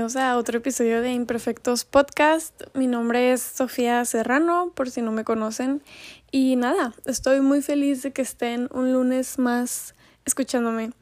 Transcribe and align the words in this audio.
bienvenidos 0.00 0.16
a 0.16 0.38
otro 0.38 0.56
episodio 0.56 1.02
de 1.02 1.12
Imperfectos 1.12 1.84
Podcast. 1.84 2.62
Mi 2.72 2.86
nombre 2.86 3.32
es 3.32 3.42
Sofía 3.42 4.02
Serrano, 4.06 4.72
por 4.74 4.90
si 4.90 5.02
no 5.02 5.12
me 5.12 5.24
conocen. 5.24 5.82
Y 6.30 6.56
nada, 6.56 6.94
estoy 7.04 7.42
muy 7.42 7.60
feliz 7.60 8.02
de 8.02 8.10
que 8.10 8.22
estén 8.22 8.70
un 8.72 8.94
lunes 8.94 9.38
más 9.38 9.94
escuchándome. 10.24 10.92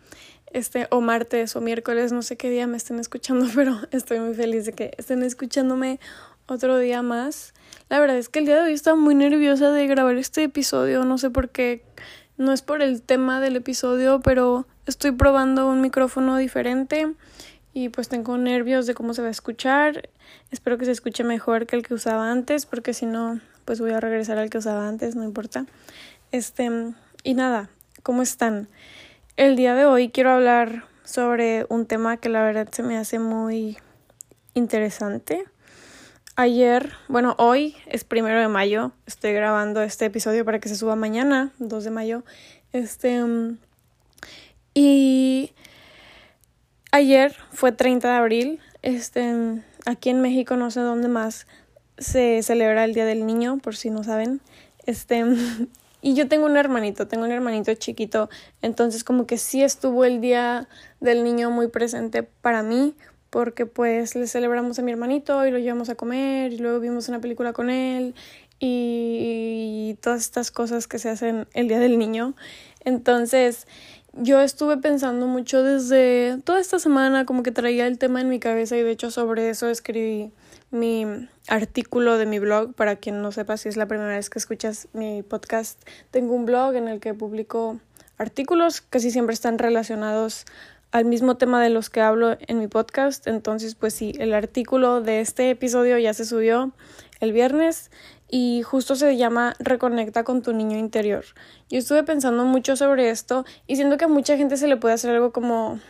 Este, 0.53 0.89
o 0.91 1.01
martes 1.01 1.55
o 1.55 1.61
miércoles, 1.61 2.11
no 2.11 2.23
sé 2.23 2.37
qué 2.37 2.51
día 2.51 2.67
me 2.67 2.77
estén 2.77 2.99
escuchando, 2.99 3.47
pero 3.55 3.79
estoy 3.93 4.19
muy 4.19 4.35
feliz 4.35 4.65
de 4.65 4.73
que 4.73 4.91
estén 4.99 5.23
escuchándome 5.23 6.01
otro 6.49 6.77
día 6.77 7.01
más. 7.01 7.55
La 7.91 8.01
verdad 8.01 8.19
es 8.19 8.29
que 8.29 8.41
el 8.41 8.47
día 8.47 8.57
de 8.57 8.63
hoy 8.63 8.73
estaba 8.73 8.97
muy 8.97 9.15
nerviosa 9.15 9.71
de 9.71 9.87
grabar 9.87 10.17
este 10.17 10.43
episodio, 10.43 11.05
no 11.05 11.19
sé 11.19 11.31
por 11.31 11.51
qué. 11.51 11.85
No 12.37 12.53
es 12.53 12.63
por 12.63 12.83
el 12.83 13.01
tema 13.03 13.41
del 13.41 13.55
episodio, 13.55 14.21
pero 14.25 14.67
estoy 14.87 15.13
probando 15.13 15.69
un 15.69 15.83
micrófono 15.83 16.37
diferente 16.37 17.15
y 17.79 17.91
pues 17.91 18.09
tengo 18.09 18.37
nervios 18.39 18.89
de 18.89 18.95
cómo 18.95 19.15
se 19.15 19.23
va 19.23 19.29
a 19.29 19.31
escuchar. 19.31 20.09
Espero 20.51 20.79
que 20.79 20.85
se 20.85 20.91
escuche 20.91 21.23
mejor 21.23 21.67
que 21.69 21.77
el 21.77 21.87
que 21.87 21.95
usaba 21.95 22.29
antes, 22.33 22.67
porque 22.67 22.93
si 22.93 23.07
no, 23.07 23.39
pues 23.65 23.81
voy 23.81 23.93
a 23.93 24.01
regresar 24.01 24.37
al 24.37 24.51
que 24.51 24.59
usaba 24.59 24.89
antes, 24.89 25.15
no 25.15 25.23
importa. 25.23 25.65
Este, 26.33 26.69
y 27.23 27.35
nada, 27.35 27.71
¿cómo 28.03 28.23
están? 28.23 28.69
El 29.37 29.55
día 29.55 29.77
de 29.77 29.87
hoy 29.87 30.09
quiero 30.09 30.33
hablar 30.33 30.87
sobre 31.05 31.67
un 31.69 31.87
tema 31.87 32.17
que 32.17 32.29
la 32.29 32.43
verdad 32.43 32.67
se 32.73 32.83
me 32.83 32.99
hace 32.99 33.21
muy 33.21 33.79
interesante. 34.55 35.45
Ayer, 36.35 36.95
bueno, 37.07 37.37
hoy 37.39 37.77
es 37.87 38.03
primero 38.03 38.41
de 38.41 38.49
mayo, 38.49 38.91
estoy 39.07 39.35
grabando 39.35 39.83
este 39.83 40.07
episodio 40.07 40.45
para 40.45 40.59
que 40.59 40.69
se 40.69 40.75
suba 40.75 40.97
mañana, 40.97 41.53
2 41.61 41.85
de 41.85 41.91
mayo. 41.93 42.25
Este, 42.73 43.23
y 44.75 45.53
Ayer 46.91 47.35
fue 47.53 47.73
30 47.73 48.09
de 48.09 48.15
abril. 48.15 48.61
Este, 48.83 49.63
aquí 49.85 50.11
en 50.11 50.21
México 50.21 50.57
no 50.57 50.71
sé 50.71 50.81
dónde 50.81 51.09
más 51.09 51.47
se 51.99 52.43
celebra 52.43 52.85
el 52.85 52.95
Día 52.95 53.05
del 53.05 53.27
Niño, 53.27 53.59
por 53.59 53.77
si 53.77 53.91
no 53.91 54.05
saben. 54.05 54.41
Este, 54.87 55.23
y 56.03 56.15
yo 56.15 56.29
tengo 56.29 56.47
un 56.47 56.57
hermanito, 56.57 57.07
tengo 57.07 57.25
un 57.25 57.33
hermanito 57.33 57.75
chiquito, 57.75 58.31
entonces 58.63 59.05
como 59.05 59.27
que 59.27 59.37
sí 59.37 59.63
estuvo 59.63 60.05
el 60.05 60.21
Día 60.21 60.69
del 61.01 61.25
Niño 61.25 61.51
muy 61.51 61.69
presente 61.69 62.23
para 62.23 62.63
mí, 62.63 62.95
porque 63.29 63.67
pues 63.67 64.15
le 64.15 64.27
celebramos 64.27 64.79
a 64.79 64.83
mi 64.83 64.91
hermanito 64.91 65.45
y 65.47 65.51
lo 65.51 65.59
llevamos 65.59 65.91
a 65.91 65.95
comer 65.95 66.55
y 66.55 66.59
luego 66.59 66.81
vimos 66.81 67.09
una 67.09 67.21
película 67.21 67.53
con 67.53 67.69
él 67.69 68.15
y 68.61 69.97
todas 70.01 70.23
estas 70.23 70.51
cosas 70.51 70.89
que 70.89 70.99
se 70.99 71.11
hacen 71.11 71.47
el 71.53 71.69
Día 71.69 71.79
del 71.79 71.99
Niño. 71.99 72.35
Entonces, 72.85 73.67
yo 74.21 74.41
estuve 74.41 74.77
pensando 74.79 75.27
mucho 75.27 75.63
desde 75.63 76.39
toda 76.45 76.61
esta 76.61 76.79
semana, 76.79 77.25
como 77.25 77.43
que 77.43 77.53
traía 77.53 77.87
el 77.87 77.99
tema 77.99 78.21
en 78.21 78.29
mi 78.29 78.41
cabeza 78.41 78.77
y 78.77 78.83
de 78.83 78.91
hecho 78.91 79.11
sobre 79.11 79.49
eso 79.49 79.69
escribí 79.69 80.33
mi 80.71 81.07
artículo 81.47 82.19
de 82.19 82.27
mi 82.27 82.39
blog. 82.39 82.75
Para 82.75 82.97
quien 82.97 83.23
no 83.23 83.33
sepa 83.33 83.57
si 83.57 83.69
es 83.69 83.77
la 83.77 83.87
primera 83.87 84.17
vez 84.17 84.31
que 84.31 84.39
escuchas 84.39 84.89
mi 84.93 85.23
podcast, 85.23 85.81
tengo 86.11 86.35
un 86.35 86.47
blog 86.47 86.75
en 86.75 86.89
el 86.89 87.01
que 87.01 87.15
publico 87.15 87.81
artículos, 88.19 88.81
casi 88.81 89.11
siempre 89.11 89.35
están 89.35 89.59
relacionados 89.59 90.45
al 90.91 91.05
mismo 91.05 91.37
tema 91.37 91.63
de 91.63 91.71
los 91.71 91.91
que 91.91 92.01
hablo 92.01 92.37
en 92.41 92.59
mi 92.59 92.67
podcast. 92.67 93.27
Entonces, 93.27 93.75
pues 93.75 93.95
sí, 93.95 94.15
el 94.19 94.35
artículo 94.35 95.01
de 95.01 95.21
este 95.21 95.51
episodio 95.51 95.99
ya 95.99 96.15
se 96.15 96.25
subió 96.25 96.73
el 97.21 97.33
viernes 97.33 97.91
y 98.29 98.63
justo 98.63 98.95
se 98.95 99.17
llama 99.17 99.55
Reconecta 99.59 100.25
con 100.25 100.43
tu 100.43 100.53
niño 100.53 100.79
interior. 100.79 101.25
Yo 101.71 101.79
estuve 101.79 102.03
pensando 102.03 102.45
mucho 102.45 102.77
sobre 102.77 103.11
esto 103.11 103.45
y 103.67 103.77
siento 103.77 103.97
que 103.97 104.05
a 104.05 104.09
mucha 104.09 104.37
gente 104.37 104.57
se 104.57 104.69
le 104.69 104.77
puede 104.77 104.95
hacer 104.95 105.15
algo 105.15 105.33
como 105.33 105.81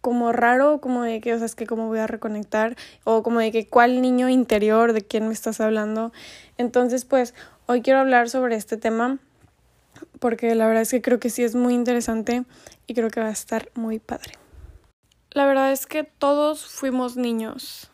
como 0.00 0.30
raro, 0.30 0.80
como 0.80 1.02
de 1.02 1.20
que, 1.20 1.34
o 1.34 1.36
sea, 1.38 1.46
es 1.46 1.56
que 1.56 1.66
cómo 1.66 1.88
voy 1.88 1.98
a 1.98 2.06
reconectar 2.06 2.76
o 3.02 3.24
como 3.24 3.40
de 3.40 3.50
que 3.50 3.66
cuál 3.66 4.00
niño 4.00 4.28
interior, 4.28 4.92
de 4.92 5.02
quién 5.02 5.26
me 5.26 5.34
estás 5.34 5.60
hablando. 5.60 6.12
Entonces, 6.58 7.04
pues 7.04 7.34
hoy 7.66 7.82
quiero 7.82 7.98
hablar 7.98 8.30
sobre 8.30 8.54
este 8.54 8.76
tema 8.76 9.18
porque 10.20 10.54
la 10.54 10.66
verdad 10.68 10.82
es 10.82 10.90
que 10.90 11.02
creo 11.02 11.18
que 11.18 11.28
sí 11.28 11.42
es 11.42 11.56
muy 11.56 11.74
interesante 11.74 12.44
y 12.86 12.94
creo 12.94 13.10
que 13.10 13.20
va 13.20 13.26
a 13.26 13.32
estar 13.32 13.68
muy 13.74 13.98
padre. 13.98 14.34
La 15.32 15.44
verdad 15.44 15.72
es 15.72 15.86
que 15.86 16.04
todos 16.04 16.66
fuimos 16.66 17.16
niños. 17.16 17.90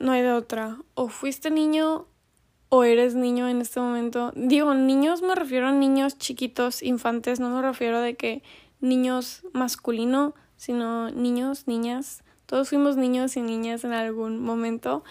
No 0.00 0.12
hay 0.12 0.22
de 0.22 0.32
otra. 0.32 0.78
O 0.94 1.08
fuiste 1.08 1.50
niño 1.50 2.06
o 2.68 2.84
eres 2.84 3.14
niño 3.14 3.48
en 3.48 3.60
este 3.60 3.80
momento. 3.80 4.32
Digo, 4.34 4.74
niños 4.74 5.22
me 5.22 5.34
refiero 5.34 5.68
a 5.68 5.72
niños 5.72 6.18
chiquitos, 6.18 6.82
infantes, 6.82 7.40
no 7.40 7.50
me 7.50 7.62
refiero 7.62 8.00
de 8.00 8.16
que 8.16 8.42
niños 8.80 9.42
masculino, 9.52 10.34
sino 10.56 11.10
niños, 11.10 11.66
niñas. 11.66 12.22
Todos 12.46 12.68
fuimos 12.68 12.96
niños 12.96 13.36
y 13.36 13.42
niñas 13.42 13.84
en 13.84 13.92
algún 13.92 14.40
momento. 14.40 15.04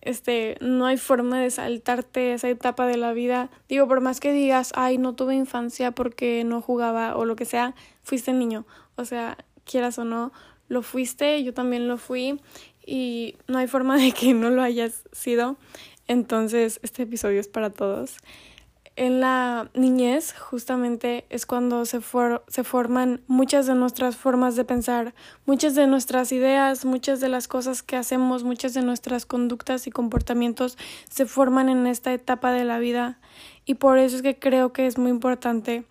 Este, 0.00 0.56
no 0.60 0.86
hay 0.86 0.96
forma 0.96 1.40
de 1.40 1.50
saltarte 1.50 2.32
esa 2.32 2.48
etapa 2.48 2.86
de 2.86 2.96
la 2.96 3.12
vida. 3.12 3.50
Digo, 3.68 3.86
por 3.86 4.00
más 4.00 4.18
que 4.18 4.32
digas, 4.32 4.72
ay, 4.74 4.98
no 4.98 5.14
tuve 5.14 5.34
infancia 5.34 5.92
porque 5.92 6.42
no 6.44 6.60
jugaba 6.60 7.16
o 7.16 7.24
lo 7.24 7.36
que 7.36 7.44
sea, 7.44 7.74
fuiste 8.02 8.32
niño. 8.32 8.66
O 8.96 9.04
sea, 9.04 9.38
quieras 9.64 9.98
o 9.98 10.04
no, 10.04 10.32
lo 10.68 10.82
fuiste, 10.82 11.42
yo 11.44 11.54
también 11.54 11.86
lo 11.86 11.98
fui 11.98 12.40
y 12.84 13.36
no 13.46 13.58
hay 13.58 13.68
forma 13.68 13.96
de 13.96 14.12
que 14.12 14.34
no 14.34 14.50
lo 14.50 14.62
hayas 14.62 15.04
sido. 15.12 15.56
Entonces, 16.12 16.78
este 16.82 17.04
episodio 17.04 17.40
es 17.40 17.48
para 17.48 17.70
todos. 17.70 18.18
En 18.96 19.20
la 19.20 19.70
niñez 19.72 20.34
justamente 20.38 21.24
es 21.30 21.46
cuando 21.46 21.86
se, 21.86 22.00
se 22.48 22.64
forman 22.64 23.22
muchas 23.26 23.66
de 23.66 23.74
nuestras 23.74 24.16
formas 24.16 24.54
de 24.54 24.66
pensar, 24.66 25.14
muchas 25.46 25.74
de 25.74 25.86
nuestras 25.86 26.30
ideas, 26.30 26.84
muchas 26.84 27.20
de 27.20 27.30
las 27.30 27.48
cosas 27.48 27.82
que 27.82 27.96
hacemos, 27.96 28.44
muchas 28.44 28.74
de 28.74 28.82
nuestras 28.82 29.24
conductas 29.24 29.86
y 29.86 29.90
comportamientos 29.90 30.76
se 31.08 31.24
forman 31.24 31.70
en 31.70 31.86
esta 31.86 32.12
etapa 32.12 32.52
de 32.52 32.66
la 32.66 32.78
vida 32.78 33.18
y 33.64 33.76
por 33.76 33.96
eso 33.96 34.16
es 34.16 34.22
que 34.22 34.38
creo 34.38 34.74
que 34.74 34.86
es 34.86 34.98
muy 34.98 35.10
importante 35.10 35.84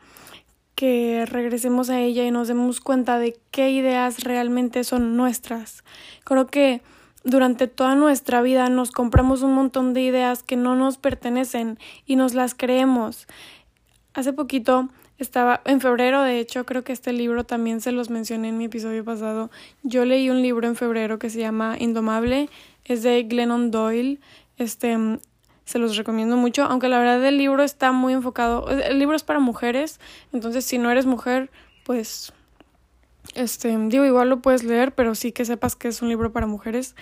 que 0.76 1.26
regresemos 1.26 1.90
a 1.90 2.00
ella 2.00 2.24
y 2.26 2.30
nos 2.30 2.48
demos 2.48 2.80
cuenta 2.80 3.18
de 3.18 3.40
qué 3.50 3.72
ideas 3.72 4.24
realmente 4.24 4.84
son 4.84 5.18
nuestras. 5.18 5.84
Creo 6.24 6.46
que 6.46 6.84
durante 7.24 7.68
toda 7.68 7.96
nuestra 7.96 8.42
vida 8.42 8.70
nos 8.70 8.92
compramos 8.92 9.42
un 9.42 9.54
montón 9.54 9.94
de 9.94 10.02
ideas 10.02 10.44
que 10.44 10.56
no 10.56 10.76
nos 10.76 10.98
pertenecen 10.98 11.78
y 12.06 12.16
nos 12.16 12.34
las 12.34 12.56
creemos. 12.56 13.28
Hace 14.14 14.34
poquito 14.34 14.90
estaba, 15.18 15.62
en 15.66 15.82
febrero 15.82 16.24
de 16.24 16.40
hecho, 16.40 16.66
creo 16.66 16.84
que 16.84 16.94
este 16.94 17.14
libro 17.14 17.44
también 17.44 17.80
se 17.80 17.92
los 17.92 18.10
mencioné 18.10 18.50
en 18.50 18.58
mi 18.58 18.66
episodio 18.66 19.06
pasado. 19.06 19.52
Yo 19.84 20.04
leí 20.06 20.30
un 20.30 20.42
libro 20.42 20.68
en 20.68 20.76
febrero 20.76 21.20
que 21.20 21.30
se 21.30 21.40
llama 21.40 21.76
Indomable, 21.80 22.50
es 22.86 23.04
de 23.04 23.24
Glennon 23.24 23.72
Doyle. 23.72 24.20
Este, 24.58 24.98
se 25.66 25.80
los 25.80 25.96
recomiendo 25.96 26.38
mucho, 26.38 26.64
aunque 26.64 26.90
la 26.90 27.00
verdad 27.00 27.24
el 27.24 27.38
libro 27.38 27.64
está 27.64 27.92
muy 27.92 28.14
enfocado, 28.14 28.68
el 28.70 29.00
libro 29.00 29.16
es 29.16 29.24
para 29.24 29.40
mujeres, 29.40 30.00
entonces 30.34 30.66
si 30.66 30.78
no 30.78 30.92
eres 30.92 31.06
mujer, 31.06 31.50
pues 31.86 32.34
este, 33.36 33.76
digo, 33.88 34.06
igual 34.06 34.30
lo 34.30 34.42
puedes 34.42 34.64
leer, 34.64 34.94
pero 34.94 35.16
sí 35.16 35.32
que 35.32 35.46
sepas 35.46 35.76
que 35.76 35.88
es 35.88 36.02
un 36.02 36.10
libro 36.10 36.32
para 36.32 36.48
mujeres. 36.48 36.96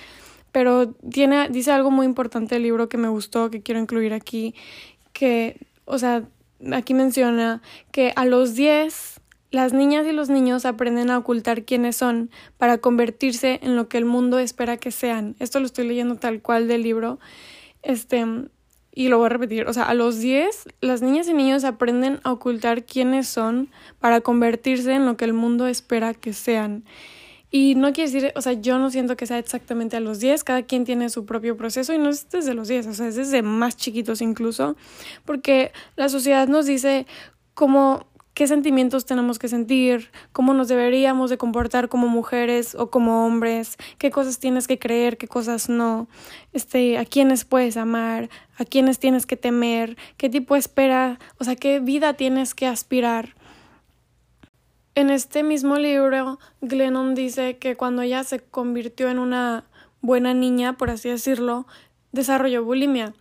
Pero 0.52 0.94
tiene, 0.94 1.50
dice 1.50 1.72
algo 1.72 1.92
muy 1.92 2.06
importante 2.06 2.56
el 2.56 2.64
libro 2.64 2.90
que 2.90 2.98
me 2.98 3.08
gustó, 3.08 3.50
que 3.50 3.62
quiero 3.62 3.80
incluir 3.80 4.14
aquí, 4.14 4.56
que, 5.14 5.58
o 5.86 6.00
sea, 6.00 6.24
aquí 6.72 6.94
menciona 6.94 7.62
que 7.92 8.14
a 8.16 8.26
los 8.26 8.56
10 8.56 9.22
las 9.52 9.74
niñas 9.74 10.06
y 10.06 10.12
los 10.12 10.30
niños 10.30 10.66
aprenden 10.66 11.10
a 11.10 11.18
ocultar 11.18 11.64
quiénes 11.64 11.96
son 11.96 12.30
para 12.58 12.78
convertirse 12.78 13.60
en 13.64 13.76
lo 13.76 13.90
que 13.90 13.98
el 13.98 14.06
mundo 14.06 14.38
espera 14.40 14.78
que 14.78 14.92
sean. 14.92 15.36
Esto 15.40 15.60
lo 15.60 15.66
estoy 15.66 15.88
leyendo 15.88 16.16
tal 16.18 16.42
cual 16.42 16.68
del 16.68 16.84
libro. 16.84 17.20
Este, 17.82 18.26
y 19.00 19.08
lo 19.08 19.18
voy 19.18 19.28
a 19.28 19.30
repetir, 19.30 19.66
o 19.66 19.72
sea, 19.72 19.84
a 19.84 19.94
los 19.94 20.20
10 20.20 20.66
las 20.82 21.02
niñas 21.02 21.30
y 21.30 21.34
niños 21.34 21.64
aprenden 21.64 22.20
a 22.24 22.34
ocultar 22.34 22.84
quiénes 22.84 23.30
son 23.30 23.70
para 24.02 24.20
convertirse 24.20 24.92
en 24.92 25.06
lo 25.06 25.16
que 25.16 25.24
el 25.24 25.32
mundo 25.32 25.68
espera 25.68 26.14
que 26.14 26.34
sean. 26.34 26.84
Y 27.50 27.76
no 27.76 27.94
quiere 27.94 28.12
decir, 28.12 28.34
o 28.36 28.42
sea, 28.42 28.52
yo 28.52 28.78
no 28.78 28.92
siento 28.92 29.16
que 29.16 29.26
sea 29.26 29.38
exactamente 29.38 29.96
a 29.96 30.02
los 30.02 30.20
10, 30.20 30.44
cada 30.44 30.64
quien 30.64 30.84
tiene 30.84 31.08
su 31.08 31.26
propio 31.26 31.56
proceso 31.56 31.94
y 31.94 31.98
no 31.98 32.10
es 32.10 32.30
desde 32.30 32.54
los 32.54 32.68
10, 32.68 32.88
o 32.88 32.94
sea, 32.94 33.08
es 33.08 33.16
desde 33.16 33.42
más 33.42 33.78
chiquitos 33.78 34.22
incluso, 34.22 34.76
porque 35.24 35.72
la 35.96 36.10
sociedad 36.10 36.50
nos 36.50 36.66
dice 36.66 37.08
cómo 37.54 38.06
qué 38.40 38.48
sentimientos 38.48 39.06
tenemos 39.06 39.38
que 39.38 39.50
sentir, 39.50 40.12
cómo 40.32 40.54
nos 40.54 40.70
deberíamos 40.70 41.30
de 41.30 41.38
comportar 41.38 41.90
como 41.90 42.08
mujeres 42.08 42.74
o 42.74 42.90
como 42.90 43.26
hombres, 43.26 43.76
qué 43.98 44.12
cosas 44.12 44.40
tienes 44.40 44.66
que 44.66 44.80
creer, 44.80 45.18
qué 45.18 45.28
cosas 45.28 45.68
no, 45.68 46.08
este, 46.54 46.98
a 46.98 47.04
quiénes 47.04 47.44
puedes 47.44 47.76
amar, 47.76 48.30
a 48.58 48.64
quiénes 48.64 48.98
tienes 48.98 49.26
que 49.26 49.36
temer, 49.36 49.98
qué 50.16 50.30
tipo 50.30 50.56
espera, 50.56 51.20
o 51.38 51.44
sea, 51.44 51.58
qué 51.58 51.82
vida 51.82 52.14
tienes 52.14 52.56
que 52.56 52.66
aspirar. 52.66 53.36
En 54.96 55.10
este 55.10 55.44
mismo 55.44 55.76
libro, 55.76 56.40
Glennon 56.62 57.16
dice 57.16 57.58
que 57.58 57.76
cuando 57.76 58.04
ella 58.04 58.24
se 58.24 58.40
convirtió 58.40 59.10
en 59.10 59.20
una 59.20 59.66
buena 60.00 60.34
niña, 60.34 60.78
por 60.78 60.92
así 60.92 61.10
decirlo, 61.10 61.68
desarrolló 62.14 62.64
bulimia. 62.64 63.14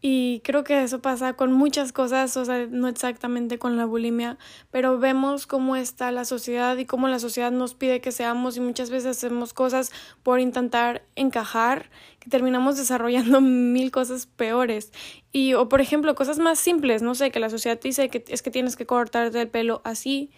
Y 0.00 0.40
creo 0.44 0.62
que 0.62 0.80
eso 0.84 1.00
pasa 1.00 1.32
con 1.32 1.52
muchas 1.52 1.92
cosas, 1.92 2.36
o 2.36 2.44
sea, 2.44 2.66
no 2.70 2.86
exactamente 2.86 3.58
con 3.58 3.76
la 3.76 3.84
bulimia, 3.84 4.38
pero 4.70 4.96
vemos 4.98 5.48
cómo 5.48 5.74
está 5.74 6.12
la 6.12 6.24
sociedad 6.24 6.76
y 6.76 6.86
cómo 6.86 7.08
la 7.08 7.18
sociedad 7.18 7.50
nos 7.50 7.74
pide 7.74 8.00
que 8.00 8.12
seamos 8.12 8.56
y 8.56 8.60
muchas 8.60 8.90
veces 8.90 9.16
hacemos 9.16 9.52
cosas 9.52 9.90
por 10.22 10.38
intentar 10.38 11.02
encajar, 11.16 11.90
que 12.20 12.30
terminamos 12.30 12.76
desarrollando 12.78 13.40
mil 13.40 13.90
cosas 13.90 14.26
peores. 14.26 14.92
Y, 15.32 15.54
o 15.54 15.68
por 15.68 15.80
ejemplo, 15.80 16.14
cosas 16.14 16.38
más 16.38 16.60
simples, 16.60 17.02
no 17.02 17.16
sé, 17.16 17.32
que 17.32 17.40
la 17.40 17.50
sociedad 17.50 17.80
dice 17.80 18.08
que 18.08 18.24
es 18.28 18.42
que 18.42 18.52
tienes 18.52 18.76
que 18.76 18.86
cortarte 18.86 19.40
el 19.40 19.48
pelo 19.48 19.80
así, 19.82 20.30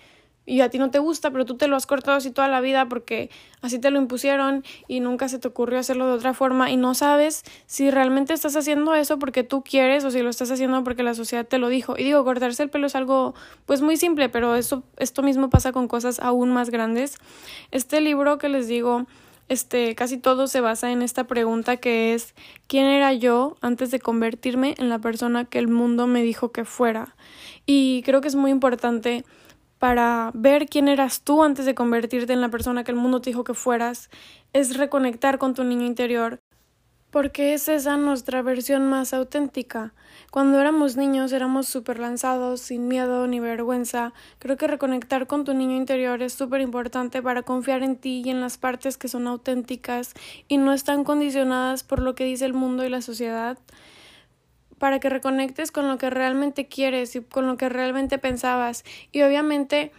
y 0.50 0.62
a 0.62 0.68
ti 0.68 0.78
no 0.78 0.90
te 0.90 0.98
gusta, 0.98 1.30
pero 1.30 1.46
tú 1.46 1.56
te 1.56 1.68
lo 1.68 1.76
has 1.76 1.86
cortado 1.86 2.16
así 2.16 2.32
toda 2.32 2.48
la 2.48 2.60
vida 2.60 2.88
porque 2.88 3.30
así 3.62 3.78
te 3.78 3.92
lo 3.92 3.98
impusieron 3.98 4.64
y 4.88 4.98
nunca 4.98 5.28
se 5.28 5.38
te 5.38 5.46
ocurrió 5.46 5.78
hacerlo 5.78 6.08
de 6.08 6.14
otra 6.14 6.34
forma 6.34 6.72
y 6.72 6.76
no 6.76 6.94
sabes 6.94 7.44
si 7.66 7.88
realmente 7.88 8.34
estás 8.34 8.56
haciendo 8.56 8.96
eso 8.96 9.20
porque 9.20 9.44
tú 9.44 9.62
quieres 9.62 10.04
o 10.04 10.10
si 10.10 10.22
lo 10.22 10.28
estás 10.28 10.50
haciendo 10.50 10.82
porque 10.82 11.04
la 11.04 11.14
sociedad 11.14 11.46
te 11.46 11.58
lo 11.58 11.68
dijo. 11.68 11.94
Y 11.96 12.02
digo, 12.02 12.24
cortarse 12.24 12.64
el 12.64 12.68
pelo 12.68 12.88
es 12.88 12.96
algo 12.96 13.32
pues 13.64 13.80
muy 13.80 13.96
simple, 13.96 14.28
pero 14.28 14.56
eso 14.56 14.82
esto 14.96 15.22
mismo 15.22 15.50
pasa 15.50 15.70
con 15.70 15.86
cosas 15.86 16.18
aún 16.18 16.50
más 16.50 16.70
grandes. 16.70 17.18
Este 17.70 18.00
libro 18.00 18.38
que 18.38 18.48
les 18.48 18.66
digo 18.66 19.06
este, 19.48 19.94
casi 19.94 20.18
todo 20.18 20.48
se 20.48 20.60
basa 20.60 20.90
en 20.90 21.00
esta 21.00 21.28
pregunta 21.28 21.76
que 21.76 22.12
es 22.12 22.34
¿quién 22.66 22.86
era 22.86 23.12
yo 23.12 23.56
antes 23.60 23.92
de 23.92 24.00
convertirme 24.00 24.74
en 24.78 24.88
la 24.88 24.98
persona 24.98 25.44
que 25.44 25.60
el 25.60 25.68
mundo 25.68 26.08
me 26.08 26.24
dijo 26.24 26.50
que 26.50 26.64
fuera? 26.64 27.14
Y 27.66 28.02
creo 28.04 28.20
que 28.20 28.26
es 28.26 28.34
muy 28.34 28.50
importante 28.50 29.24
para 29.80 30.30
ver 30.34 30.66
quién 30.66 30.88
eras 30.88 31.22
tú 31.22 31.42
antes 31.42 31.64
de 31.64 31.74
convertirte 31.74 32.34
en 32.34 32.42
la 32.42 32.50
persona 32.50 32.84
que 32.84 32.90
el 32.90 32.98
mundo 32.98 33.22
te 33.22 33.30
dijo 33.30 33.44
que 33.44 33.54
fueras, 33.54 34.10
es 34.52 34.76
reconectar 34.76 35.38
con 35.38 35.54
tu 35.54 35.64
niño 35.64 35.86
interior, 35.86 36.38
porque 37.10 37.54
es 37.54 37.66
esa 37.66 37.96
nuestra 37.96 38.42
versión 38.42 38.86
más 38.90 39.14
auténtica. 39.14 39.94
Cuando 40.30 40.60
éramos 40.60 40.98
niños 40.98 41.32
éramos 41.32 41.66
súper 41.66 41.98
lanzados, 41.98 42.60
sin 42.60 42.88
miedo 42.88 43.26
ni 43.26 43.40
vergüenza. 43.40 44.12
Creo 44.38 44.58
que 44.58 44.66
reconectar 44.66 45.26
con 45.26 45.44
tu 45.44 45.54
niño 45.54 45.76
interior 45.76 46.20
es 46.20 46.34
súper 46.34 46.60
importante 46.60 47.22
para 47.22 47.42
confiar 47.42 47.82
en 47.82 47.96
ti 47.96 48.20
y 48.22 48.28
en 48.28 48.42
las 48.42 48.58
partes 48.58 48.98
que 48.98 49.08
son 49.08 49.26
auténticas 49.26 50.12
y 50.46 50.58
no 50.58 50.74
están 50.74 51.04
condicionadas 51.04 51.84
por 51.84 52.02
lo 52.02 52.14
que 52.14 52.24
dice 52.24 52.44
el 52.44 52.52
mundo 52.52 52.84
y 52.84 52.90
la 52.90 53.00
sociedad 53.00 53.56
para 54.80 54.98
que 54.98 55.10
reconectes 55.10 55.70
con 55.72 55.88
lo 55.88 55.98
que 55.98 56.08
realmente 56.08 56.66
quieres 56.66 57.14
y 57.14 57.20
con 57.20 57.46
lo 57.46 57.58
que 57.58 57.68
realmente 57.68 58.16
pensabas. 58.16 58.82
Y 59.12 59.20
obviamente 59.20 59.92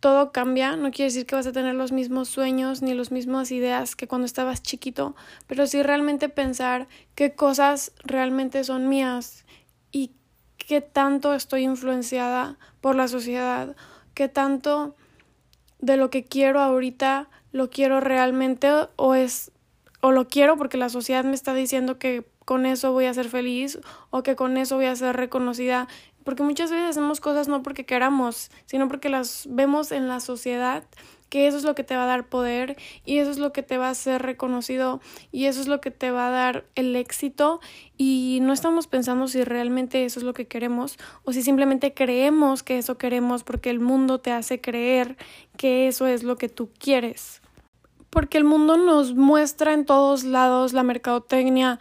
todo 0.00 0.32
cambia, 0.32 0.74
no 0.74 0.90
quiere 0.90 1.10
decir 1.10 1.24
que 1.24 1.36
vas 1.36 1.46
a 1.46 1.52
tener 1.52 1.76
los 1.76 1.92
mismos 1.92 2.28
sueños 2.28 2.82
ni 2.82 2.94
las 2.94 3.12
mismas 3.12 3.52
ideas 3.52 3.94
que 3.94 4.08
cuando 4.08 4.26
estabas 4.26 4.60
chiquito, 4.60 5.14
pero 5.46 5.68
sí 5.68 5.84
realmente 5.84 6.28
pensar 6.28 6.88
qué 7.14 7.36
cosas 7.36 7.92
realmente 8.02 8.64
son 8.64 8.88
mías 8.88 9.44
y 9.92 10.10
qué 10.56 10.80
tanto 10.80 11.32
estoy 11.32 11.62
influenciada 11.62 12.58
por 12.80 12.96
la 12.96 13.06
sociedad, 13.06 13.76
qué 14.14 14.28
tanto 14.28 14.96
de 15.78 15.96
lo 15.96 16.10
que 16.10 16.24
quiero 16.24 16.58
ahorita 16.58 17.30
lo 17.52 17.70
quiero 17.70 18.00
realmente 18.00 18.68
o 18.96 19.14
es 19.14 19.52
o 20.00 20.10
lo 20.10 20.26
quiero 20.26 20.56
porque 20.56 20.76
la 20.76 20.88
sociedad 20.88 21.22
me 21.22 21.34
está 21.34 21.54
diciendo 21.54 22.00
que 22.00 22.31
con 22.44 22.66
eso 22.66 22.92
voy 22.92 23.06
a 23.06 23.14
ser 23.14 23.28
feliz 23.28 23.78
o 24.10 24.22
que 24.22 24.36
con 24.36 24.56
eso 24.56 24.76
voy 24.76 24.86
a 24.86 24.96
ser 24.96 25.16
reconocida. 25.16 25.88
Porque 26.24 26.42
muchas 26.42 26.70
veces 26.70 26.90
hacemos 26.90 27.20
cosas 27.20 27.48
no 27.48 27.62
porque 27.62 27.84
queramos, 27.84 28.50
sino 28.66 28.88
porque 28.88 29.08
las 29.08 29.46
vemos 29.50 29.90
en 29.90 30.06
la 30.06 30.20
sociedad, 30.20 30.84
que 31.32 31.46
eso 31.46 31.56
es 31.56 31.64
lo 31.64 31.74
que 31.74 31.82
te 31.82 31.96
va 31.96 32.04
a 32.04 32.06
dar 32.06 32.28
poder 32.28 32.76
y 33.06 33.16
eso 33.16 33.30
es 33.30 33.38
lo 33.38 33.54
que 33.54 33.62
te 33.62 33.78
va 33.78 33.88
a 33.88 33.92
hacer 33.92 34.20
reconocido 34.20 35.00
y 35.32 35.46
eso 35.46 35.62
es 35.62 35.66
lo 35.66 35.80
que 35.80 35.90
te 35.90 36.10
va 36.10 36.28
a 36.28 36.30
dar 36.30 36.66
el 36.74 36.94
éxito 36.94 37.60
y 37.96 38.40
no 38.42 38.52
estamos 38.52 38.86
pensando 38.86 39.26
si 39.28 39.42
realmente 39.42 40.04
eso 40.04 40.20
es 40.20 40.24
lo 40.24 40.34
que 40.34 40.46
queremos 40.46 40.98
o 41.24 41.32
si 41.32 41.42
simplemente 41.42 41.94
creemos 41.94 42.62
que 42.62 42.76
eso 42.76 42.98
queremos 42.98 43.44
porque 43.44 43.70
el 43.70 43.80
mundo 43.80 44.20
te 44.20 44.30
hace 44.30 44.60
creer 44.60 45.16
que 45.56 45.88
eso 45.88 46.06
es 46.06 46.22
lo 46.22 46.36
que 46.36 46.50
tú 46.50 46.68
quieres 46.78 47.40
porque 48.12 48.36
el 48.36 48.44
mundo 48.44 48.76
nos 48.76 49.14
muestra 49.14 49.72
en 49.72 49.86
todos 49.86 50.22
lados 50.22 50.74
la 50.74 50.82
mercadotecnia, 50.82 51.78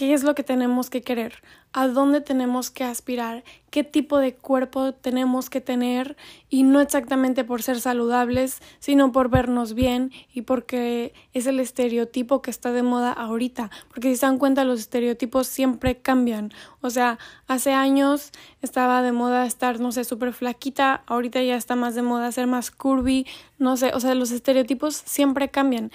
qué 0.00 0.14
es 0.14 0.22
lo 0.22 0.34
que 0.34 0.42
tenemos 0.42 0.88
que 0.88 1.02
querer, 1.02 1.34
a 1.74 1.86
dónde 1.86 2.22
tenemos 2.22 2.70
que 2.70 2.84
aspirar, 2.84 3.44
qué 3.68 3.84
tipo 3.84 4.16
de 4.16 4.34
cuerpo 4.34 4.94
tenemos 4.94 5.50
que 5.50 5.60
tener 5.60 6.16
y 6.48 6.62
no 6.62 6.80
exactamente 6.80 7.44
por 7.44 7.62
ser 7.62 7.82
saludables, 7.82 8.62
sino 8.78 9.12
por 9.12 9.28
vernos 9.28 9.74
bien 9.74 10.10
y 10.32 10.40
porque 10.40 11.12
es 11.34 11.46
el 11.46 11.60
estereotipo 11.60 12.40
que 12.40 12.50
está 12.50 12.72
de 12.72 12.82
moda 12.82 13.12
ahorita, 13.12 13.70
porque 13.90 14.08
si 14.08 14.16
se 14.16 14.24
dan 14.24 14.38
cuenta 14.38 14.64
los 14.64 14.80
estereotipos 14.80 15.46
siempre 15.46 15.98
cambian, 15.98 16.50
o 16.80 16.88
sea, 16.88 17.18
hace 17.46 17.74
años 17.74 18.32
estaba 18.62 19.02
de 19.02 19.12
moda 19.12 19.44
estar, 19.44 19.80
no 19.80 19.92
sé, 19.92 20.04
súper 20.04 20.32
flaquita, 20.32 21.02
ahorita 21.06 21.42
ya 21.42 21.56
está 21.56 21.76
más 21.76 21.94
de 21.94 22.00
moda 22.00 22.32
ser 22.32 22.46
más 22.46 22.70
curvy, 22.70 23.26
no 23.58 23.76
sé, 23.76 23.90
o 23.92 24.00
sea, 24.00 24.14
los 24.14 24.30
estereotipos 24.30 24.94
siempre 25.04 25.50
cambian. 25.50 25.92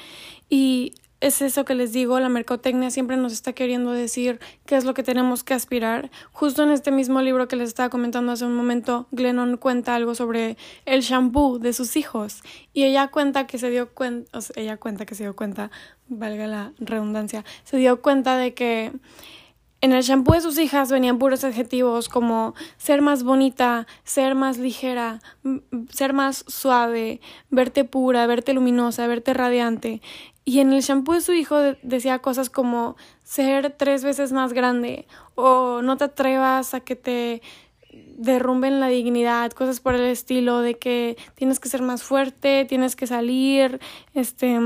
Y 0.48 0.94
es 1.25 1.42
eso 1.42 1.66
que 1.66 1.74
les 1.74 1.92
digo, 1.92 2.19
la 2.19 2.30
mercotecnia 2.30 2.92
siempre 2.92 3.18
nos 3.18 3.33
está 3.33 3.54
queriendo 3.54 3.92
decir 3.92 4.39
qué 4.68 4.75
es 4.75 4.86
lo 4.86 4.94
que 4.94 5.01
tenemos 5.01 5.44
que 5.44 5.56
aspirar. 5.56 6.12
Justo 6.31 6.62
en 6.62 6.69
este 6.69 6.92
mismo 6.92 7.19
libro 7.19 7.48
que 7.48 7.56
les 7.56 7.69
estaba 7.69 7.89
comentando 7.89 8.31
hace 8.31 8.45
un 8.45 8.54
momento, 8.54 9.07
Glennon 9.10 9.57
cuenta 9.57 9.95
algo 9.95 10.13
sobre 10.13 10.56
el 10.86 11.01
shampoo 11.01 11.57
de 11.57 11.74
sus 11.74 11.95
hijos 11.95 12.44
y 12.74 12.83
ella 12.83 13.07
cuenta 13.07 13.48
que 13.48 13.57
se 13.57 13.72
dio 13.72 13.89
cuenta, 13.92 14.38
o 14.38 14.42
sea, 14.42 14.62
ella 14.62 14.77
cuenta 14.77 15.07
que 15.07 15.16
se 15.16 15.24
dio 15.24 15.36
cuenta, 15.36 15.72
valga 16.10 16.45
la 16.45 16.74
redundancia, 16.77 17.44
se 17.63 17.78
dio 17.78 18.04
cuenta 18.04 18.38
de 18.38 18.54
que 18.54 18.92
en 19.86 19.94
el 19.94 20.02
shampoo 20.02 20.34
de 20.34 20.42
sus 20.42 20.58
hijas 20.58 20.90
venían 20.90 21.20
puros 21.20 21.44
adjetivos 21.44 22.10
como 22.10 22.56
ser 22.78 23.04
más 23.04 23.24
bonita, 23.24 23.86
ser 24.04 24.34
más 24.34 24.58
ligera, 24.58 25.22
ser 25.90 26.12
más 26.12 26.44
suave, 26.48 27.22
verte 27.52 27.84
pura, 27.84 28.26
verte 28.26 28.54
luminosa, 28.54 29.06
verte 29.06 29.36
radiante. 29.36 30.02
Y 30.44 30.60
en 30.60 30.74
el 30.74 30.82
shampoo 30.82 31.14
de 31.14 31.22
su 31.22 31.34
hijo 31.34 31.58
decía 31.84 32.18
cosas 32.18 32.50
como 32.50 32.98
ser 33.22 33.76
tres 33.78 34.04
veces 34.04 34.32
más 34.32 34.54
grande 34.54 35.06
o 35.36 35.84
no 35.84 35.98
te 35.98 36.06
atrevas 36.06 36.74
a 36.74 36.80
que 36.80 36.96
te 36.96 37.44
derrumben 38.18 38.80
la 38.80 38.88
dignidad, 38.88 39.52
cosas 39.52 39.81
por 39.81 39.94
el 39.94 40.06
estilo 40.06 40.62
de 40.62 40.80
que 40.80 41.16
tienes 41.36 41.60
que 41.60 41.70
ser 41.70 41.84
más 41.84 42.02
fuerte, 42.02 42.66
tienes 42.66 42.96
que 42.96 43.06
salir, 43.06 43.80
este 44.16 44.60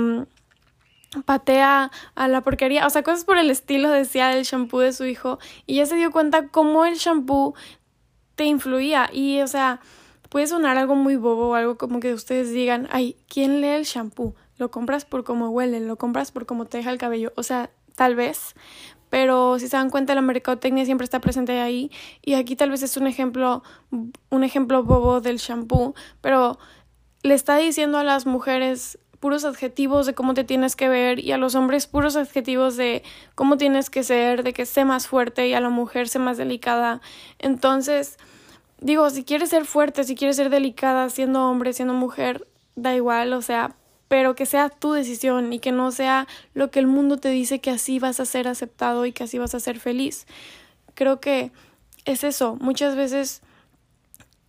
patea 1.26 1.92
a 2.16 2.28
la 2.28 2.42
porquería, 2.42 2.86
o 2.86 2.90
sea, 2.90 3.04
cosas 3.04 3.26
por 3.26 3.38
el 3.38 3.50
estilo 3.50 3.90
decía 3.90 4.36
el 4.36 4.44
shampoo 4.44 4.80
de 4.80 4.94
su 4.94 5.06
hijo 5.06 5.40
y 5.66 5.76
ya 5.76 5.86
se 5.86 5.96
dio 5.96 6.12
cuenta 6.12 6.48
cómo 6.50 6.86
el 6.86 6.96
shampoo 6.96 7.56
te 8.36 8.46
influía 8.46 9.10
y 9.12 9.42
o 9.42 9.48
sea, 9.48 9.80
puede 10.30 10.48
sonar 10.48 10.78
algo 10.78 10.96
muy 10.96 11.16
bobo 11.16 11.50
o 11.50 11.56
algo 11.56 11.78
como 11.78 12.00
que 12.00 12.14
ustedes 12.14 12.52
digan, 12.52 12.88
ay, 12.92 13.16
¿quién 13.28 13.62
lee 13.62 13.70
el 13.70 13.84
shampoo? 13.84 14.36
lo 14.60 14.70
compras 14.70 15.06
por 15.06 15.24
cómo 15.24 15.50
huele, 15.50 15.80
lo 15.80 15.96
compras 15.96 16.32
por 16.32 16.46
cómo 16.46 16.66
te 16.66 16.78
deja 16.78 16.92
el 16.92 16.98
cabello, 16.98 17.32
o 17.36 17.44
sea, 17.44 17.72
tal 17.96 18.16
vez, 18.16 18.54
pero 19.10 19.58
si 19.58 19.68
se 19.68 19.78
dan 19.78 19.90
cuenta 19.90 20.14
la 20.14 20.22
mercadotecnia 20.22 20.86
siempre 20.86 21.06
está 21.06 21.20
presente 21.20 21.60
ahí 21.60 21.90
y 22.22 22.36
aquí 22.36 22.56
tal 22.56 22.70
vez 22.70 22.84
es 22.84 22.96
un 22.98 23.08
ejemplo 23.08 23.64
un 24.30 24.44
ejemplo 24.44 24.84
bobo 24.84 25.22
del 25.22 25.38
shampoo, 25.38 25.96
pero 26.22 26.60
le 27.24 27.34
está 27.34 27.58
diciendo 27.58 27.98
a 27.98 28.04
las 28.04 28.26
mujeres 28.26 29.00
puros 29.20 29.44
adjetivos 29.46 30.06
de 30.06 30.14
cómo 30.14 30.34
te 30.34 30.44
tienes 30.44 30.76
que 30.76 30.90
ver 30.90 31.20
y 31.20 31.32
a 31.32 31.38
los 31.38 31.56
hombres 31.56 31.88
puros 31.88 32.16
adjetivos 32.16 32.78
de 32.78 33.04
cómo 33.36 33.58
tienes 33.58 33.90
que 33.90 34.04
ser, 34.04 34.44
de 34.44 34.54
que 34.54 34.66
sé 34.66 34.86
más 34.86 35.08
fuerte 35.08 35.48
y 35.48 35.54
a 35.54 35.62
la 35.62 35.70
mujer 35.70 36.08
sé 36.08 36.20
más 36.20 36.38
delicada. 36.38 37.02
Entonces, 37.38 38.18
digo, 38.80 39.10
si 39.10 39.24
quieres 39.24 39.50
ser 39.50 39.66
fuerte, 39.66 40.04
si 40.04 40.16
quieres 40.16 40.38
ser 40.38 40.50
delicada 40.50 41.10
siendo 41.10 41.50
hombre, 41.50 41.74
siendo 41.74 41.94
mujer, 41.94 42.48
da 42.76 42.96
igual, 42.96 43.34
o 43.34 43.42
sea, 43.42 43.76
pero 44.08 44.36
que 44.36 44.46
sea 44.46 44.70
tu 44.70 44.94
decisión 44.94 45.52
y 45.54 45.60
que 45.60 45.72
no 45.72 45.92
sea 45.92 46.28
lo 46.54 46.72
que 46.72 46.80
el 46.80 46.88
mundo 46.88 47.18
te 47.18 47.30
dice 47.30 47.60
que 47.60 47.70
así 47.72 48.00
vas 48.00 48.20
a 48.20 48.26
ser 48.26 48.48
aceptado 48.48 49.06
y 49.06 49.12
que 49.12 49.26
así 49.26 49.38
vas 49.38 49.54
a 49.54 49.60
ser 49.60 49.80
feliz. 49.80 50.26
Creo 50.96 51.20
que 51.20 51.52
es 52.06 52.24
eso, 52.24 52.58
muchas 52.60 52.96
veces 52.96 53.42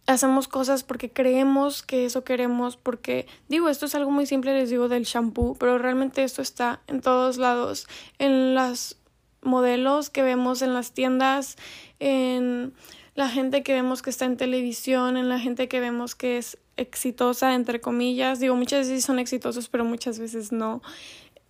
hacemos 0.06 0.48
cosas 0.48 0.82
porque 0.82 1.10
creemos 1.10 1.82
que 1.82 2.04
eso 2.04 2.24
queremos, 2.24 2.76
porque 2.76 3.26
digo, 3.48 3.68
esto 3.68 3.86
es 3.86 3.94
algo 3.94 4.10
muy 4.10 4.26
simple, 4.26 4.54
les 4.54 4.70
digo 4.70 4.88
del 4.88 5.04
shampoo, 5.04 5.56
pero 5.58 5.78
realmente 5.78 6.24
esto 6.24 6.42
está 6.42 6.80
en 6.86 7.00
todos 7.00 7.36
lados, 7.36 7.86
en 8.18 8.54
los 8.54 8.96
modelos 9.42 10.10
que 10.10 10.22
vemos 10.22 10.62
en 10.62 10.74
las 10.74 10.92
tiendas, 10.92 11.56
en 11.98 12.74
la 13.14 13.28
gente 13.28 13.62
que 13.62 13.72
vemos 13.72 14.02
que 14.02 14.10
está 14.10 14.24
en 14.24 14.36
televisión, 14.36 15.16
en 15.16 15.28
la 15.28 15.38
gente 15.38 15.68
que 15.68 15.80
vemos 15.80 16.14
que 16.14 16.38
es 16.38 16.58
exitosa, 16.76 17.54
entre 17.54 17.80
comillas. 17.80 18.40
Digo, 18.40 18.56
muchas 18.56 18.88
veces 18.88 19.04
son 19.04 19.18
exitosos, 19.18 19.68
pero 19.68 19.84
muchas 19.84 20.18
veces 20.18 20.52
no. 20.52 20.82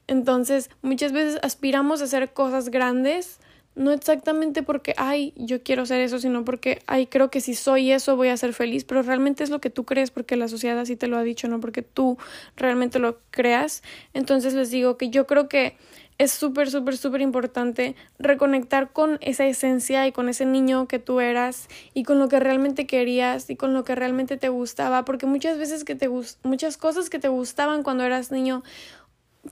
Entonces, 0.07 0.71
muchas 0.83 1.13
veces 1.13 1.39
aspiramos 1.43 2.01
a 2.01 2.05
hacer 2.05 2.33
cosas 2.33 2.71
grandes 2.71 3.39
no 3.75 3.93
exactamente 3.93 4.63
porque, 4.63 4.95
ay, 4.97 5.33
yo 5.37 5.63
quiero 5.63 5.87
ser 5.87 6.01
eso, 6.01 6.19
sino 6.19 6.45
porque, 6.45 6.83
ay, 6.87 7.07
creo 7.07 7.31
que 7.31 7.41
si 7.41 7.55
soy 7.55 7.93
eso 7.93 8.17
voy 8.17 8.29
a 8.29 8.37
ser 8.37 8.53
feliz, 8.53 8.85
pero 8.85 9.03
realmente 9.03 9.45
es 9.45 9.51
lo 9.51 9.61
que 9.61 9.71
tú 9.71 9.85
crees 9.85 10.11
porque 10.11 10.37
la 10.37 10.49
sociedad 10.49 10.79
así 10.79 10.97
te 10.97 11.07
lo 11.07 11.17
ha 11.17 11.23
dicho, 11.23 11.49
no 11.49 11.61
porque 11.61 11.83
tú 11.83 12.19
realmente 12.57 12.99
lo 12.99 13.19
creas. 13.31 13.83
Entonces 14.13 14.55
les 14.55 14.71
digo 14.71 14.97
que 14.97 15.11
yo 15.11 15.27
creo 15.27 15.49
que 15.49 15.77
es 16.21 16.33
súper, 16.33 16.71
súper, 16.71 16.99
súper 16.99 17.23
importante 17.23 17.97
reconectar 18.19 18.93
con 18.93 19.17
esa 19.23 19.47
esencia 19.47 20.07
y 20.07 20.13
con 20.13 20.29
ese 20.29 20.45
niño 20.45 20.87
que 20.87 20.99
tú 20.99 21.21
eras 21.21 21.67
y 21.95 22.03
con 22.03 22.19
lo 22.19 22.29
que 22.29 22.39
realmente 22.39 22.87
querías 22.87 23.49
y 23.49 23.57
con 23.57 23.73
lo 23.73 23.85
que 23.85 23.95
realmente 23.95 24.37
te 24.37 24.51
gustaba, 24.51 25.07
porque 25.07 25.25
muchas 25.25 25.57
veces 25.57 25.83
que 25.83 25.95
te 25.95 26.11
muchas 26.43 26.77
cosas 26.77 27.09
que 27.09 27.19
te 27.19 27.29
gustaban 27.29 27.83
cuando 27.83 28.05
eras 28.05 28.31
niño 28.31 28.63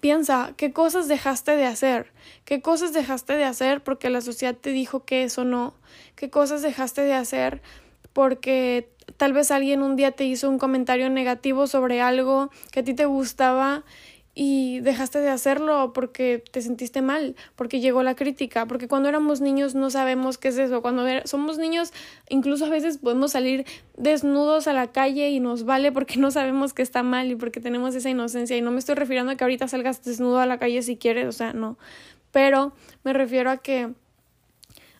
Piensa, 0.00 0.52
¿qué 0.56 0.72
cosas 0.72 1.08
dejaste 1.08 1.56
de 1.56 1.64
hacer? 1.64 2.12
¿Qué 2.44 2.60
cosas 2.60 2.92
dejaste 2.92 3.32
de 3.34 3.44
hacer 3.44 3.82
porque 3.82 4.10
la 4.10 4.20
sociedad 4.20 4.54
te 4.54 4.70
dijo 4.70 5.04
que 5.04 5.24
eso 5.24 5.44
no? 5.44 5.74
¿Qué 6.14 6.28
cosas 6.28 6.60
dejaste 6.60 7.00
de 7.02 7.14
hacer 7.14 7.62
porque 8.12 8.90
tal 9.16 9.32
vez 9.32 9.50
alguien 9.50 9.82
un 9.82 9.96
día 9.96 10.12
te 10.12 10.24
hizo 10.24 10.50
un 10.50 10.58
comentario 10.58 11.08
negativo 11.08 11.66
sobre 11.66 12.02
algo 12.02 12.50
que 12.70 12.80
a 12.80 12.84
ti 12.84 12.92
te 12.92 13.06
gustaba 13.06 13.84
y 14.40 14.78
dejaste 14.78 15.18
de 15.18 15.30
hacerlo 15.30 15.92
porque 15.92 16.44
te 16.52 16.62
sentiste 16.62 17.02
mal, 17.02 17.34
porque 17.56 17.80
llegó 17.80 18.04
la 18.04 18.14
crítica, 18.14 18.66
porque 18.66 18.86
cuando 18.86 19.08
éramos 19.08 19.40
niños 19.40 19.74
no 19.74 19.90
sabemos 19.90 20.38
qué 20.38 20.46
es 20.46 20.58
eso, 20.58 20.80
cuando 20.80 21.02
somos 21.24 21.58
niños 21.58 21.92
incluso 22.28 22.66
a 22.66 22.68
veces 22.68 22.98
podemos 22.98 23.32
salir 23.32 23.66
desnudos 23.96 24.68
a 24.68 24.72
la 24.72 24.92
calle 24.92 25.28
y 25.30 25.40
nos 25.40 25.64
vale 25.64 25.90
porque 25.90 26.18
no 26.18 26.30
sabemos 26.30 26.72
que 26.72 26.82
está 26.82 27.02
mal 27.02 27.32
y 27.32 27.34
porque 27.34 27.58
tenemos 27.58 27.96
esa 27.96 28.10
inocencia 28.10 28.56
y 28.56 28.60
no 28.60 28.70
me 28.70 28.78
estoy 28.78 28.94
refiriendo 28.94 29.32
a 29.32 29.34
que 29.34 29.42
ahorita 29.42 29.66
salgas 29.66 30.04
desnudo 30.04 30.38
a 30.38 30.46
la 30.46 30.60
calle 30.60 30.82
si 30.82 30.96
quieres, 30.96 31.26
o 31.26 31.32
sea, 31.32 31.52
no, 31.52 31.76
pero 32.30 32.70
me 33.02 33.12
refiero 33.12 33.50
a 33.50 33.56
que 33.56 33.92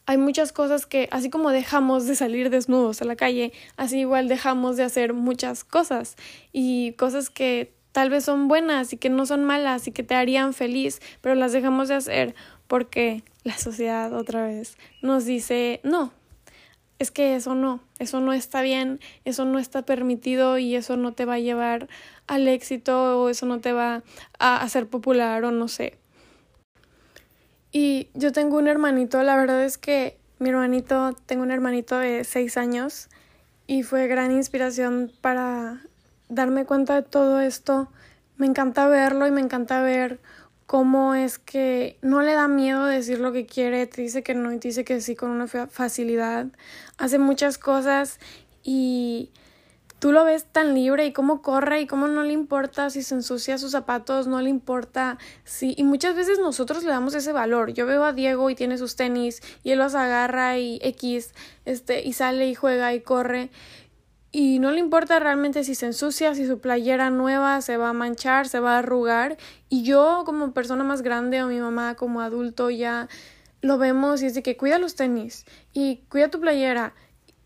hay 0.07 0.19
muchas 0.19 0.53
cosas 0.53 0.85
que, 0.85 1.09
así 1.13 1.31
como 1.31 1.51
dejamos 1.51 2.07
de 2.07 2.17
salir 2.17 2.51
desnudos 2.51 3.03
a 3.03 3.05
la 3.05 3.15
calle, 3.15 3.53
así 3.77 4.01
igual 4.01 4.27
dejamos 4.27 4.77
de 4.77 4.83
hacer 4.83 5.13
muchas 5.13 5.63
cosas 5.63 6.17
y 6.53 6.95
cosas 6.95 7.31
que 7.31 7.78
tal 7.99 8.11
vez 8.11 8.23
son 8.23 8.47
buenas 8.47 8.93
y 8.93 8.97
que 8.97 9.11
no 9.11 9.27
son 9.27 9.43
malas 9.43 9.89
y 9.89 9.91
que 9.91 10.05
te 10.05 10.15
harían 10.15 10.55
feliz, 10.55 11.01
pero 11.21 11.35
las 11.35 11.51
dejamos 11.51 11.89
de 11.89 11.97
hacer 11.97 12.37
porque 12.69 13.25
la 13.43 13.59
sociedad 13.59 14.13
otra 14.13 14.47
vez 14.47 14.79
nos 15.03 15.25
dice 15.25 15.81
no. 15.83 16.13
Es 17.01 17.11
que 17.11 17.35
eso 17.35 17.57
no, 17.57 17.81
eso 17.99 18.21
no 18.21 18.33
está 18.33 18.63
bien, 18.63 19.01
eso 19.25 19.45
no 19.47 19.59
está 19.59 19.83
permitido 19.83 20.59
y 20.59 20.77
eso 20.77 20.97
no 20.97 21.11
te 21.11 21.25
va 21.25 21.35
a 21.35 21.39
llevar 21.41 21.89
al 22.29 22.47
éxito 22.47 23.21
o 23.21 23.31
eso 23.31 23.47
no 23.47 23.59
te 23.59 23.73
va 23.73 24.05
a 24.39 24.63
hacer 24.63 24.87
popular 24.87 25.43
o 25.43 25.51
no 25.51 25.67
sé. 25.67 25.99
Y 27.73 28.11
yo 28.15 28.31
tengo 28.31 28.59
un 28.59 28.69
hermanito, 28.69 29.21
la 29.25 29.35
verdad 29.35 29.65
es 29.65 29.77
que 29.77 30.17
mi 30.39 30.51
hermanito, 30.51 31.17
tengo 31.27 31.43
un 31.43 31.51
hermanito 31.51 31.99
de 31.99 32.23
seis 32.23 32.59
años 32.59 33.09
y 33.67 33.83
fue 33.83 34.07
gran 34.07 34.31
inspiración 34.31 35.11
para 35.21 35.83
darme 36.29 36.65
cuenta 36.65 36.95
de 36.95 37.03
todo 37.03 37.41
esto. 37.41 37.89
Me 38.37 38.47
encanta 38.47 38.87
verlo 38.89 39.27
y 39.27 39.31
me 39.31 39.41
encanta 39.41 39.83
ver 39.83 40.21
cómo 40.67 41.15
es 41.15 41.39
que 41.39 41.97
no 42.03 42.21
le 42.21 42.35
da 42.35 42.47
miedo 42.47 42.85
decir 42.85 43.21
lo 43.21 43.33
que 43.33 43.47
quiere, 43.47 43.87
te 43.87 44.03
dice 44.03 44.23
que 44.23 44.35
no 44.35 44.53
y 44.53 44.59
te 44.59 44.69
dice 44.69 44.85
que 44.85 45.01
sí 45.01 45.17
con 45.17 45.31
una 45.31 45.47
facilidad. 45.47 46.47
Hace 46.99 47.19
muchas 47.19 47.57
cosas 47.57 48.21
y 48.63 49.31
tú 49.99 50.13
lo 50.13 50.25
ves 50.25 50.45
tan 50.45 50.75
libre 50.75 51.07
y 51.07 51.13
cómo 51.15 51.43
corre 51.43 51.81
y 51.81 51.87
cómo 51.87 52.07
no 52.07 52.23
le 52.23 52.33
importa 52.33 52.91
si 52.91 53.03
se 53.03 53.15
ensucia 53.15 53.57
sus 53.57 53.73
zapatos, 53.73 54.27
no 54.27 54.41
le 54.43 54.51
importa 54.51 55.17
si... 55.45 55.75
Y 55.77 55.85
muchas 55.85 56.15
veces 56.15 56.39
nosotros 56.39 56.85
le 56.85 56.91
damos 56.91 57.15
ese 57.15 57.33
valor. 57.33 57.73
Yo 57.73 57.87
veo 57.87 58.05
a 58.05 58.13
Diego 58.13 58.51
y 58.51 58.55
tiene 58.55 58.79
sus 58.79 58.95
tenis 58.95 59.41
y 59.65 59.71
él 59.71 59.79
los 59.79 59.95
agarra 59.95 60.59
y 60.59 60.79
X, 60.83 61.33
este, 61.65 62.07
y 62.07 62.13
sale 62.13 62.47
y 62.47 62.55
juega 62.55 62.93
y 62.93 63.01
corre 63.01 63.51
y 64.31 64.59
no 64.59 64.71
le 64.73 64.81
importa 64.81 65.19
realmente 65.19 65.65
si 65.65 65.75
se 65.75 65.87
ensucia, 65.87 66.35
si 66.35 66.47
su 66.47 66.61
playera 66.61 67.09
nueva 67.11 67.61
se 67.63 67.77
va 67.79 67.91
a 67.91 67.95
manchar, 67.95 68.47
se 68.49 68.61
va 68.61 68.75
a 68.75 68.79
arrugar. 68.79 69.39
Y 69.71 69.85
yo 69.85 70.23
como 70.27 70.53
persona 70.53 70.85
más 70.85 71.03
grande 71.03 71.43
o 71.43 71.47
mi 71.47 71.59
mamá 71.61 71.95
como 71.95 72.21
adulto 72.21 72.69
ya 72.69 73.09
lo 73.63 73.79
vemos 73.79 74.23
y 74.23 74.27
es 74.27 74.35
de 74.35 74.43
que 74.43 74.57
cuida 74.57 74.79
los 74.79 74.95
tenis 74.97 75.47
y 75.73 76.03
cuida 76.11 76.29
tu 76.29 76.41
playera. 76.41 76.95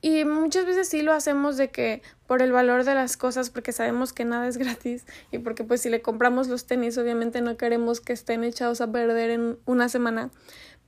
Y 0.00 0.24
muchas 0.24 0.66
veces 0.66 0.88
sí 0.88 1.02
lo 1.02 1.12
hacemos 1.12 1.56
de 1.56 1.70
que 1.70 2.02
por 2.26 2.42
el 2.42 2.50
valor 2.50 2.82
de 2.82 2.94
las 2.96 3.16
cosas, 3.16 3.50
porque 3.50 3.70
sabemos 3.70 4.12
que 4.12 4.24
nada 4.24 4.48
es 4.48 4.56
gratis 4.56 5.04
y 5.30 5.38
porque 5.38 5.62
pues 5.62 5.82
si 5.82 5.90
le 5.90 6.02
compramos 6.02 6.48
los 6.48 6.66
tenis 6.66 6.98
obviamente 6.98 7.40
no 7.40 7.56
queremos 7.56 8.00
que 8.00 8.12
estén 8.12 8.42
echados 8.42 8.80
a 8.80 8.90
perder 8.90 9.30
en 9.30 9.58
una 9.66 9.88
semana. 9.88 10.30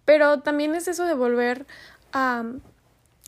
Pero 0.04 0.40
también 0.40 0.74
es 0.74 0.88
eso 0.88 1.04
de 1.04 1.14
volver 1.14 1.66
a 2.12 2.44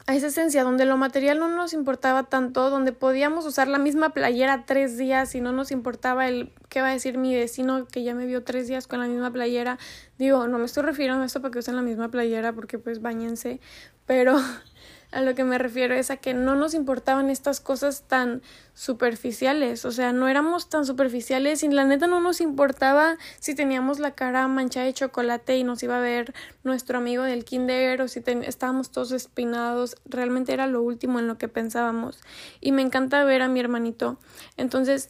a 0.06 0.14
esa 0.14 0.28
esencia 0.28 0.62
donde 0.62 0.84
lo 0.84 0.96
material 0.96 1.40
no 1.40 1.48
nos 1.48 1.72
importaba 1.72 2.22
tanto, 2.24 2.70
donde 2.70 2.92
podíamos 2.92 3.44
usar 3.44 3.66
la 3.66 3.78
misma 3.78 4.10
playera 4.10 4.64
tres 4.64 4.96
días 4.96 5.34
y 5.34 5.40
no 5.40 5.52
nos 5.52 5.72
importaba 5.72 6.28
el 6.28 6.52
qué 6.68 6.80
va 6.80 6.90
a 6.90 6.92
decir 6.92 7.18
mi 7.18 7.34
vecino 7.34 7.86
que 7.88 8.04
ya 8.04 8.14
me 8.14 8.24
vio 8.24 8.44
tres 8.44 8.68
días 8.68 8.86
con 8.86 9.00
la 9.00 9.08
misma 9.08 9.32
playera. 9.32 9.78
Digo, 10.16 10.46
no 10.46 10.58
me 10.58 10.66
estoy 10.66 10.84
refiriendo 10.84 11.22
a 11.22 11.26
esto 11.26 11.42
para 11.42 11.50
que 11.50 11.58
usen 11.58 11.74
la 11.74 11.82
misma 11.82 12.08
playera 12.08 12.52
porque 12.52 12.78
pues 12.78 13.02
bañense, 13.02 13.60
pero 14.06 14.36
a 15.16 15.22
lo 15.22 15.34
que 15.34 15.44
me 15.44 15.56
refiero 15.56 15.94
es 15.94 16.10
a 16.10 16.18
que 16.18 16.34
no 16.34 16.56
nos 16.56 16.74
importaban 16.74 17.30
estas 17.30 17.58
cosas 17.60 18.02
tan 18.06 18.42
superficiales, 18.74 19.86
o 19.86 19.90
sea, 19.90 20.12
no 20.12 20.28
éramos 20.28 20.68
tan 20.68 20.84
superficiales 20.84 21.62
y 21.62 21.68
la 21.68 21.84
neta 21.84 22.06
no 22.06 22.20
nos 22.20 22.42
importaba 22.42 23.16
si 23.40 23.54
teníamos 23.54 23.98
la 23.98 24.10
cara 24.10 24.46
manchada 24.46 24.84
de 24.84 24.92
chocolate 24.92 25.56
y 25.56 25.64
nos 25.64 25.82
iba 25.82 25.96
a 25.96 26.00
ver 26.02 26.34
nuestro 26.64 26.98
amigo 26.98 27.22
del 27.22 27.46
kinder 27.46 28.02
o 28.02 28.08
si 28.08 28.22
estábamos 28.26 28.90
todos 28.90 29.10
espinados, 29.12 29.96
realmente 30.04 30.52
era 30.52 30.66
lo 30.66 30.82
último 30.82 31.18
en 31.18 31.28
lo 31.28 31.38
que 31.38 31.48
pensábamos. 31.48 32.20
Y 32.60 32.72
me 32.72 32.82
encanta 32.82 33.24
ver 33.24 33.40
a 33.40 33.48
mi 33.48 33.58
hermanito. 33.60 34.18
Entonces, 34.58 35.08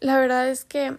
la 0.00 0.18
verdad 0.18 0.50
es 0.50 0.66
que 0.66 0.98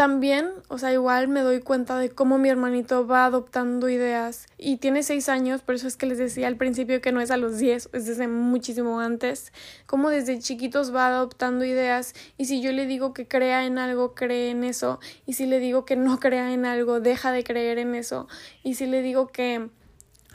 también, 0.00 0.48
o 0.68 0.78
sea, 0.78 0.94
igual 0.94 1.28
me 1.28 1.42
doy 1.42 1.60
cuenta 1.60 1.98
de 1.98 2.08
cómo 2.08 2.38
mi 2.38 2.48
hermanito 2.48 3.06
va 3.06 3.26
adoptando 3.26 3.90
ideas. 3.90 4.46
Y 4.56 4.78
tiene 4.78 5.02
seis 5.02 5.28
años, 5.28 5.60
por 5.60 5.74
eso 5.74 5.86
es 5.86 5.98
que 5.98 6.06
les 6.06 6.16
decía 6.16 6.46
al 6.46 6.56
principio 6.56 7.02
que 7.02 7.12
no 7.12 7.20
es 7.20 7.30
a 7.30 7.36
los 7.36 7.58
diez, 7.58 7.90
es 7.92 8.06
desde 8.06 8.26
muchísimo 8.26 9.00
antes, 9.00 9.52
como 9.84 10.08
desde 10.08 10.38
chiquitos 10.38 10.94
va 10.94 11.08
adoptando 11.08 11.66
ideas. 11.66 12.14
Y 12.38 12.46
si 12.46 12.62
yo 12.62 12.72
le 12.72 12.86
digo 12.86 13.12
que 13.12 13.28
crea 13.28 13.66
en 13.66 13.76
algo, 13.76 14.14
cree 14.14 14.48
en 14.48 14.64
eso. 14.64 15.00
Y 15.26 15.34
si 15.34 15.44
le 15.44 15.58
digo 15.58 15.84
que 15.84 15.96
no 15.96 16.18
crea 16.18 16.54
en 16.54 16.64
algo, 16.64 17.00
deja 17.00 17.30
de 17.30 17.44
creer 17.44 17.76
en 17.76 17.94
eso. 17.94 18.26
Y 18.62 18.76
si 18.76 18.86
le 18.86 19.02
digo 19.02 19.28
que 19.28 19.68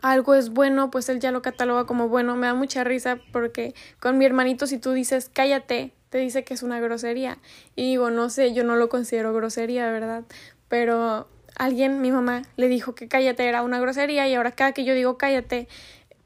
algo 0.04 0.36
es 0.36 0.52
bueno, 0.52 0.92
pues 0.92 1.10
él 1.10 1.20
ya 1.20 1.32
lo 1.32 1.42
cataloga 1.42 1.88
como 1.88 2.08
bueno. 2.08 2.36
Me 2.36 2.46
da 2.46 2.54
mucha 2.54 2.84
risa 2.84 3.18
porque 3.32 3.74
con 4.00 4.20
mi 4.20 4.26
hermanito 4.26 4.68
si 4.68 4.78
tú 4.78 4.92
dices 4.92 5.32
cállate, 5.34 5.95
te 6.10 6.18
dice 6.18 6.44
que 6.44 6.54
es 6.54 6.64
una 6.64 6.80
grosería. 6.80 7.38
Y 7.76 7.84
digo, 7.84 8.12
no 8.12 8.30
sé, 8.30 8.54
yo 8.54 8.64
no 8.64 8.76
lo 8.76 8.90
considero 8.90 9.34
grosería, 9.34 9.92
¿verdad? 9.92 10.24
Pero 10.68 11.28
alguien, 11.58 12.02
mi 12.02 12.12
mamá, 12.12 12.44
le 12.58 12.68
dijo 12.68 12.96
que 12.96 13.08
cállate 13.08 13.48
era 13.48 13.64
una 13.64 13.80
grosería 13.80 14.28
y 14.28 14.34
ahora 14.34 14.52
cada 14.52 14.74
que 14.74 14.84
yo 14.84 14.94
digo 14.94 15.18
cállate, 15.18 15.68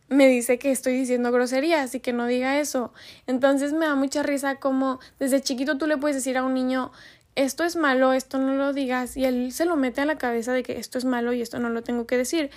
me 0.07 0.27
dice 0.27 0.57
que 0.57 0.71
estoy 0.71 0.93
diciendo 0.93 1.31
grosería, 1.31 1.83
así 1.83 1.99
que 1.99 2.13
no 2.13 2.25
diga 2.25 2.59
eso. 2.59 2.91
Entonces 3.27 3.73
me 3.73 3.85
da 3.85 3.95
mucha 3.95 4.23
risa 4.23 4.55
como 4.55 4.99
desde 5.19 5.41
chiquito 5.41 5.77
tú 5.77 5.87
le 5.87 5.97
puedes 5.97 6.15
decir 6.15 6.37
a 6.37 6.43
un 6.43 6.53
niño 6.55 6.91
esto 7.35 7.63
es 7.63 7.75
malo, 7.75 8.11
esto 8.11 8.37
no 8.37 8.55
lo 8.55 8.73
digas, 8.73 9.15
y 9.15 9.23
él 9.23 9.53
se 9.53 9.65
lo 9.65 9.77
mete 9.77 10.01
a 10.01 10.05
la 10.05 10.17
cabeza 10.17 10.51
de 10.51 10.63
que 10.63 10.77
esto 10.77 10.97
es 10.97 11.05
malo 11.05 11.31
y 11.31 11.41
esto 11.41 11.59
no 11.59 11.69
lo 11.69 11.83
tengo 11.83 12.05
que 12.05 12.17
decir. 12.17 12.49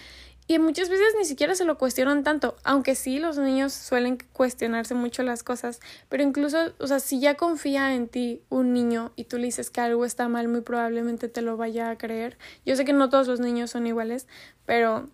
Y 0.49 0.59
muchas 0.59 0.89
veces 0.89 1.15
ni 1.19 1.25
siquiera 1.25 1.55
se 1.55 1.65
lo 1.65 1.79
cuestionan 1.79 2.25
tanto, 2.25 2.57
aunque 2.65 2.95
sí 2.95 3.19
los 3.19 3.39
niños 3.39 3.73
suelen 3.73 4.19
cuestionarse 4.33 4.95
mucho 4.95 5.23
las 5.23 5.45
cosas, 5.45 5.81
pero 6.09 6.25
incluso, 6.25 6.73
o 6.79 6.87
sea, 6.87 6.99
si 6.99 7.21
ya 7.21 7.37
confía 7.37 7.95
en 7.95 8.09
ti 8.09 8.43
un 8.49 8.73
niño 8.73 9.13
y 9.15 9.25
tú 9.25 9.39
le 9.39 9.45
dices 9.45 9.71
que 9.71 9.81
algo 9.81 10.05
está 10.05 10.29
mal, 10.29 10.49
muy 10.49 10.63
probablemente 10.63 11.29
te 11.29 11.43
lo 11.43 11.57
vaya 11.57 11.91
a 11.91 11.97
creer. 11.97 12.39
Yo 12.67 12.75
sé 12.75 12.85
que 12.85 12.93
no 12.93 13.09
todos 13.09 13.29
los 13.29 13.39
niños 13.41 13.71
son 13.71 13.87
iguales, 13.87 14.27
pero 14.67 15.09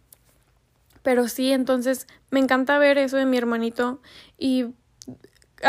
pero 1.03 1.29
sí, 1.29 1.53
entonces 1.53 2.07
me 2.31 2.41
encanta 2.41 2.77
ver 2.79 2.99
eso 2.99 3.17
de 3.17 3.25
mi 3.25 3.39
hermanito 3.39 4.01
y 4.37 4.75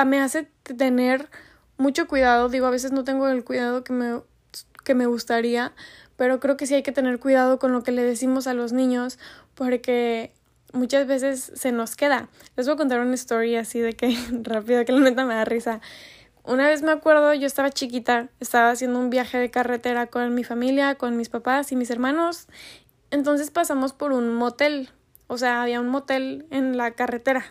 me 0.06 0.20
hace 0.20 0.50
tener 0.64 1.30
mucho 1.78 2.08
cuidado, 2.08 2.50
digo, 2.50 2.66
a 2.66 2.72
veces 2.72 2.92
no 2.92 3.04
tengo 3.04 3.28
el 3.30 3.44
cuidado 3.44 3.84
que 3.84 3.94
me 3.94 4.22
que 4.84 4.96
me 4.96 5.06
gustaría, 5.06 5.74
pero 6.16 6.40
creo 6.40 6.58
que 6.58 6.66
sí 6.66 6.74
hay 6.74 6.84
que 6.84 6.92
tener 6.92 7.20
cuidado 7.20 7.60
con 7.60 7.72
lo 7.72 7.84
que 7.84 7.92
le 7.92 8.04
decimos 8.04 8.48
a 8.48 8.54
los 8.54 8.74
niños 8.74 9.20
porque 9.60 10.32
muchas 10.72 11.06
veces 11.06 11.52
se 11.54 11.74
nos 11.74 11.98
queda. 11.98 12.30
Les 12.56 12.66
voy 12.66 12.76
a 12.76 12.78
contar 12.78 13.02
una 13.02 13.14
historia 13.14 13.60
así 13.60 13.80
de 13.80 13.92
que 13.92 14.18
rápido, 14.44 14.86
que 14.86 14.94
la 14.94 15.02
neta 15.02 15.26
me 15.26 15.36
da 15.36 15.44
risa. 15.44 15.82
Una 16.44 16.70
vez 16.70 16.82
me 16.82 16.92
acuerdo, 16.92 17.34
yo 17.34 17.46
estaba 17.46 17.70
chiquita, 17.70 18.30
estaba 18.40 18.72
haciendo 18.72 18.98
un 18.98 19.10
viaje 19.10 19.38
de 19.38 19.52
carretera 19.52 20.08
con 20.08 20.34
mi 20.34 20.46
familia, 20.46 20.96
con 20.96 21.18
mis 21.18 21.28
papás 21.28 21.74
y 21.74 21.76
mis 21.76 21.90
hermanos. 21.92 22.48
Entonces 23.12 23.52
pasamos 23.52 23.92
por 23.92 24.14
un 24.14 24.34
motel, 24.34 24.90
o 25.28 25.38
sea, 25.38 25.62
había 25.62 25.82
un 25.82 25.90
motel 25.90 26.48
en 26.52 26.78
la 26.78 26.92
carretera. 26.92 27.44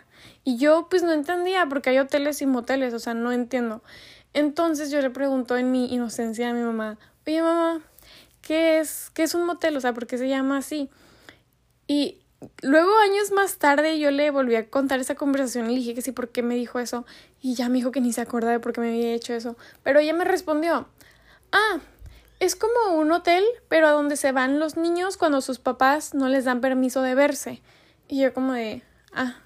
Y 0.44 0.56
yo 0.56 0.86
pues 0.88 1.02
no 1.02 1.12
entendía 1.12 1.66
porque 1.68 1.90
hay 1.90 1.98
hoteles 1.98 2.40
y 2.40 2.46
moteles, 2.46 2.94
o 2.94 2.98
sea, 2.98 3.12
no 3.12 3.32
entiendo. 3.32 3.82
Entonces 4.32 4.90
yo 4.90 5.02
le 5.02 5.10
pregunto 5.10 5.58
en 5.58 5.70
mi 5.70 5.92
inocencia 5.92 6.48
a 6.48 6.54
mi 6.54 6.62
mamá, 6.62 6.98
oye 7.26 7.42
mamá, 7.42 7.82
¿qué 8.40 8.78
es, 8.80 9.10
qué 9.10 9.24
es 9.24 9.34
un 9.34 9.44
motel? 9.44 9.76
O 9.76 9.80
sea, 9.82 9.92
¿por 9.92 10.06
qué 10.06 10.16
se 10.16 10.26
llama 10.26 10.56
así? 10.56 10.88
Y 11.88 12.20
luego, 12.62 12.96
años 12.98 13.32
más 13.32 13.56
tarde, 13.56 13.98
yo 13.98 14.12
le 14.12 14.30
volví 14.30 14.54
a 14.54 14.68
contar 14.70 15.00
esa 15.00 15.16
conversación 15.16 15.64
y 15.66 15.74
le 15.74 15.80
dije 15.80 15.94
que 15.94 16.02
sí, 16.02 16.12
¿por 16.12 16.28
qué 16.28 16.42
me 16.42 16.54
dijo 16.54 16.78
eso? 16.78 17.04
Y 17.40 17.54
ya 17.54 17.68
me 17.68 17.76
dijo 17.76 17.90
que 17.90 18.00
ni 18.00 18.12
se 18.12 18.20
acordaba 18.20 18.52
de 18.52 18.60
por 18.60 18.72
qué 18.72 18.82
me 18.82 18.90
había 18.90 19.14
hecho 19.14 19.32
eso. 19.32 19.56
Pero 19.82 19.98
ella 19.98 20.12
me 20.12 20.24
respondió, 20.24 20.86
ah, 21.50 21.80
es 22.40 22.54
como 22.54 22.96
un 22.96 23.10
hotel, 23.10 23.42
pero 23.68 23.88
a 23.88 23.90
donde 23.90 24.16
se 24.16 24.32
van 24.32 24.60
los 24.60 24.76
niños 24.76 25.16
cuando 25.16 25.40
sus 25.40 25.58
papás 25.58 26.14
no 26.14 26.28
les 26.28 26.44
dan 26.44 26.60
permiso 26.60 27.02
de 27.02 27.14
verse. 27.14 27.62
Y 28.06 28.20
yo 28.20 28.32
como 28.34 28.52
de, 28.52 28.82
ah. 29.12 29.36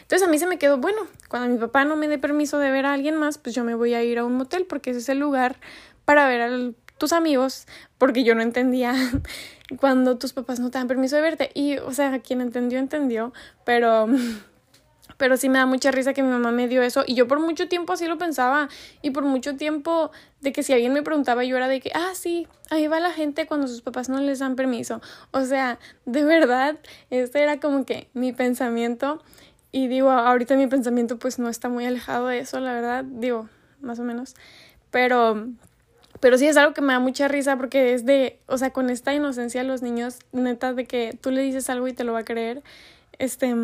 Entonces 0.00 0.26
a 0.26 0.30
mí 0.30 0.38
se 0.38 0.46
me 0.46 0.58
quedó, 0.58 0.78
bueno, 0.78 1.02
cuando 1.28 1.52
mi 1.52 1.58
papá 1.58 1.84
no 1.84 1.96
me 1.96 2.08
dé 2.08 2.18
permiso 2.18 2.58
de 2.58 2.70
ver 2.70 2.86
a 2.86 2.94
alguien 2.94 3.16
más, 3.16 3.38
pues 3.38 3.54
yo 3.54 3.62
me 3.62 3.74
voy 3.74 3.94
a 3.94 4.02
ir 4.02 4.18
a 4.18 4.24
un 4.24 4.36
motel 4.36 4.64
porque 4.66 4.90
ese 4.90 5.00
es 5.00 5.08
el 5.10 5.18
lugar 5.18 5.60
para 6.04 6.26
ver 6.26 6.40
a 6.40 6.48
tus 6.98 7.12
amigos, 7.12 7.66
porque 7.98 8.24
yo 8.24 8.34
no 8.34 8.42
entendía 8.42 8.94
cuando 9.78 10.18
tus 10.18 10.32
papás 10.32 10.60
no 10.60 10.70
te 10.70 10.78
dan 10.78 10.88
permiso 10.88 11.16
de 11.16 11.22
verte. 11.22 11.50
Y, 11.54 11.78
o 11.78 11.92
sea, 11.92 12.20
quien 12.20 12.40
entendió, 12.40 12.78
entendió, 12.78 13.32
pero 13.64 14.06
pero 15.16 15.36
sí 15.36 15.48
me 15.48 15.58
da 15.58 15.66
mucha 15.66 15.90
risa 15.90 16.12
que 16.12 16.22
mi 16.22 16.30
mamá 16.30 16.50
me 16.50 16.68
dio 16.68 16.82
eso 16.82 17.04
y 17.06 17.14
yo 17.14 17.28
por 17.28 17.40
mucho 17.40 17.68
tiempo 17.68 17.92
así 17.92 18.06
lo 18.06 18.18
pensaba 18.18 18.68
y 19.02 19.10
por 19.10 19.24
mucho 19.24 19.56
tiempo 19.56 20.10
de 20.40 20.52
que 20.52 20.62
si 20.62 20.72
alguien 20.72 20.92
me 20.92 21.02
preguntaba 21.02 21.44
yo 21.44 21.56
era 21.56 21.68
de 21.68 21.80
que, 21.80 21.90
ah, 21.94 22.10
sí, 22.14 22.48
ahí 22.70 22.86
va 22.86 23.00
la 23.00 23.12
gente 23.12 23.46
cuando 23.46 23.68
sus 23.68 23.82
papás 23.82 24.08
no 24.08 24.20
les 24.20 24.40
dan 24.40 24.56
permiso. 24.56 25.00
O 25.30 25.44
sea, 25.44 25.78
de 26.04 26.24
verdad, 26.24 26.78
este 27.10 27.42
era 27.42 27.60
como 27.60 27.84
que 27.84 28.08
mi 28.12 28.32
pensamiento 28.32 29.22
y 29.72 29.88
digo, 29.88 30.10
ahorita 30.10 30.56
mi 30.56 30.66
pensamiento 30.66 31.18
pues 31.18 31.38
no 31.38 31.48
está 31.48 31.68
muy 31.68 31.86
alejado 31.86 32.28
de 32.28 32.38
eso, 32.38 32.60
la 32.60 32.72
verdad, 32.72 33.04
digo, 33.04 33.48
más 33.80 33.98
o 33.98 34.04
menos, 34.04 34.34
pero... 34.90 35.48
Pero 36.24 36.38
sí 36.38 36.46
es 36.46 36.56
algo 36.56 36.72
que 36.72 36.80
me 36.80 36.94
da 36.94 37.00
mucha 37.00 37.28
risa 37.28 37.58
porque 37.58 37.92
es 37.92 38.06
de, 38.06 38.38
o 38.46 38.56
sea, 38.56 38.70
con 38.70 38.88
esta 38.88 39.12
inocencia 39.12 39.62
los 39.62 39.82
niños, 39.82 40.20
neta, 40.32 40.72
de 40.72 40.86
que 40.86 41.18
tú 41.20 41.30
le 41.30 41.42
dices 41.42 41.68
algo 41.68 41.86
y 41.86 41.92
te 41.92 42.02
lo 42.02 42.14
va 42.14 42.20
a 42.20 42.24
creer, 42.24 42.62
este, 43.18 43.54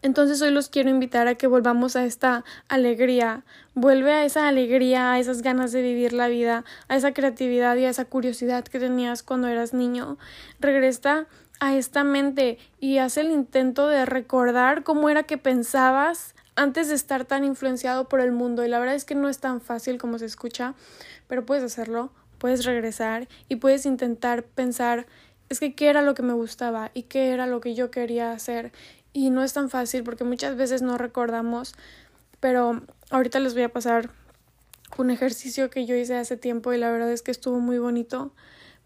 entonces 0.00 0.40
hoy 0.42 0.52
los 0.52 0.68
quiero 0.68 0.90
invitar 0.90 1.26
a 1.26 1.34
que 1.34 1.48
volvamos 1.48 1.96
a 1.96 2.04
esta 2.04 2.44
alegría, 2.68 3.42
vuelve 3.74 4.12
a 4.12 4.24
esa 4.24 4.46
alegría, 4.46 5.10
a 5.10 5.18
esas 5.18 5.42
ganas 5.42 5.72
de 5.72 5.82
vivir 5.82 6.12
la 6.12 6.28
vida, 6.28 6.64
a 6.86 6.94
esa 6.94 7.12
creatividad 7.12 7.74
y 7.74 7.84
a 7.84 7.90
esa 7.90 8.04
curiosidad 8.04 8.62
que 8.62 8.78
tenías 8.78 9.24
cuando 9.24 9.48
eras 9.48 9.74
niño. 9.74 10.18
Regresa 10.60 11.26
a 11.58 11.74
esta 11.74 12.04
mente 12.04 12.58
y 12.78 12.98
haz 12.98 13.16
el 13.16 13.32
intento 13.32 13.88
de 13.88 14.06
recordar 14.06 14.84
cómo 14.84 15.10
era 15.10 15.24
que 15.24 15.36
pensabas 15.36 16.36
antes 16.56 16.88
de 16.88 16.94
estar 16.94 17.24
tan 17.24 17.44
influenciado 17.44 18.08
por 18.08 18.20
el 18.20 18.32
mundo. 18.32 18.64
Y 18.64 18.68
la 18.68 18.78
verdad 18.78 18.94
es 18.94 19.04
que 19.04 19.14
no 19.14 19.28
es 19.28 19.38
tan 19.38 19.60
fácil 19.60 19.98
como 19.98 20.18
se 20.18 20.26
escucha, 20.26 20.74
pero 21.26 21.46
puedes 21.46 21.64
hacerlo, 21.64 22.12
puedes 22.38 22.64
regresar 22.64 23.28
y 23.48 23.56
puedes 23.56 23.86
intentar 23.86 24.42
pensar 24.42 25.06
es 25.50 25.58
que 25.58 25.74
qué 25.74 25.88
era 25.88 26.00
lo 26.00 26.14
que 26.14 26.22
me 26.22 26.32
gustaba 26.32 26.90
y 26.94 27.02
qué 27.02 27.30
era 27.32 27.46
lo 27.46 27.60
que 27.60 27.74
yo 27.74 27.90
quería 27.90 28.32
hacer 28.32 28.72
y 29.12 29.30
no 29.30 29.42
es 29.42 29.52
tan 29.52 29.68
fácil 29.68 30.04
porque 30.04 30.24
muchas 30.24 30.56
veces 30.56 30.80
no 30.80 30.96
recordamos, 30.96 31.74
pero 32.38 32.82
ahorita 33.10 33.40
les 33.40 33.54
voy 33.54 33.64
a 33.64 33.72
pasar 33.72 34.10
un 34.96 35.10
ejercicio 35.10 35.68
que 35.68 35.86
yo 35.86 35.96
hice 35.96 36.16
hace 36.16 36.36
tiempo 36.36 36.72
y 36.72 36.78
la 36.78 36.90
verdad 36.90 37.10
es 37.10 37.22
que 37.22 37.32
estuvo 37.32 37.58
muy 37.58 37.78
bonito, 37.78 38.32